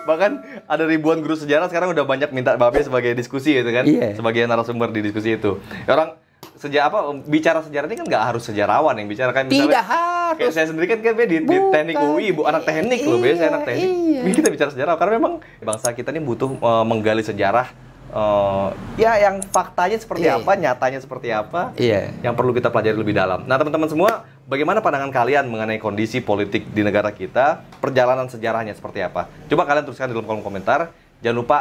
Bahkan 0.06 0.32
ada 0.64 0.84
ribuan 0.86 1.18
guru 1.18 1.34
sejarah 1.34 1.66
sekarang 1.66 1.90
udah 1.90 2.06
banyak 2.06 2.30
minta 2.30 2.54
Babe 2.54 2.78
sebagai 2.78 3.10
diskusi 3.12 3.52
gitu 3.52 3.66
kan. 3.68 3.82
Iya. 3.82 4.14
Sebagai 4.14 4.46
narasumber 4.46 4.88
di 4.88 5.02
diskusi 5.02 5.34
itu. 5.34 5.58
Ya, 5.82 5.92
Orang 5.92 6.14
sejak 6.56 6.88
apa 6.88 6.98
bicara 7.26 7.60
sejarah 7.60 7.84
ini 7.84 8.00
kan 8.00 8.06
nggak 8.06 8.24
harus 8.24 8.42
sejarawan 8.42 8.96
yang 8.96 9.10
bicara 9.10 9.28
kan 9.30 9.44
misalnya- 9.44 9.66
Tidak 9.68 9.84
harus. 9.84 10.36
Kayak 10.36 10.52
saya 10.52 10.66
sendiri 10.66 10.86
kan 10.88 10.98
kan 11.00 11.14
di, 11.18 11.38
di 11.40 11.56
teknik 11.70 11.96
UI, 11.98 12.28
bu 12.30 12.42
anak 12.44 12.62
teknik 12.64 13.02
loh, 13.02 13.18
biasa 13.18 13.40
Iya, 13.40 13.50
anak 13.50 13.62
teknik. 13.64 13.90
iya. 13.90 14.20
Kita 14.32 14.48
bicara 14.48 14.70
sejarah 14.70 14.94
karena 14.96 15.12
memang 15.16 15.32
bangsa 15.60 15.92
kita 15.92 16.10
ini 16.10 16.20
butuh 16.20 16.54
eh, 16.54 16.84
menggali 16.84 17.20
sejarah 17.20 17.66
eh, 18.10 18.68
ya 19.00 19.12
yang 19.18 19.42
faktanya 19.50 19.98
seperti 19.98 20.26
Iya, 20.28 20.42
apa, 20.42 20.52
nyatanya 20.54 20.98
seperti 21.02 21.28
apa. 21.32 21.72
Iya. 21.78 22.12
Yang 22.22 22.34
perlu 22.34 22.52
kita 22.54 22.68
pelajari 22.70 22.96
lebih 22.96 23.14
dalam. 23.14 23.46
Nah, 23.48 23.56
teman-teman 23.58 23.88
semua, 23.90 24.26
bagaimana 24.46 24.84
pandangan 24.84 25.10
kalian 25.10 25.46
mengenai 25.50 25.78
kondisi 25.82 26.22
politik 26.22 26.70
di 26.70 26.82
negara 26.86 27.10
kita? 27.10 27.66
Perjalanan 27.82 28.30
sejarahnya 28.30 28.76
seperti 28.76 29.02
apa? 29.02 29.30
Coba 29.50 29.62
kalian 29.66 29.84
tuliskan 29.86 30.10
di 30.10 30.14
dalam 30.14 30.26
kolom 30.26 30.42
komentar. 30.42 30.92
Jangan 31.24 31.36
lupa 31.36 31.58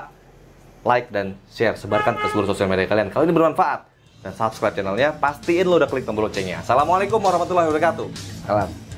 like 0.86 1.10
dan 1.10 1.34
share, 1.50 1.74
sebarkan 1.74 2.22
ke 2.22 2.26
seluruh 2.30 2.46
sosial 2.54 2.70
media 2.70 2.86
kalian. 2.86 3.10
Kalau 3.10 3.26
ini 3.26 3.34
bermanfaat 3.34 3.90
dan 4.22 4.34
subscribe 4.38 4.74
channelnya, 4.78 5.18
pastiin 5.18 5.66
lo 5.66 5.82
udah 5.82 5.90
klik 5.90 6.06
tombol 6.06 6.30
loncengnya. 6.30 6.62
Assalamualaikum 6.62 7.18
warahmatullahi 7.18 7.68
wabarakatuh. 7.74 8.08
Salam. 8.46 8.95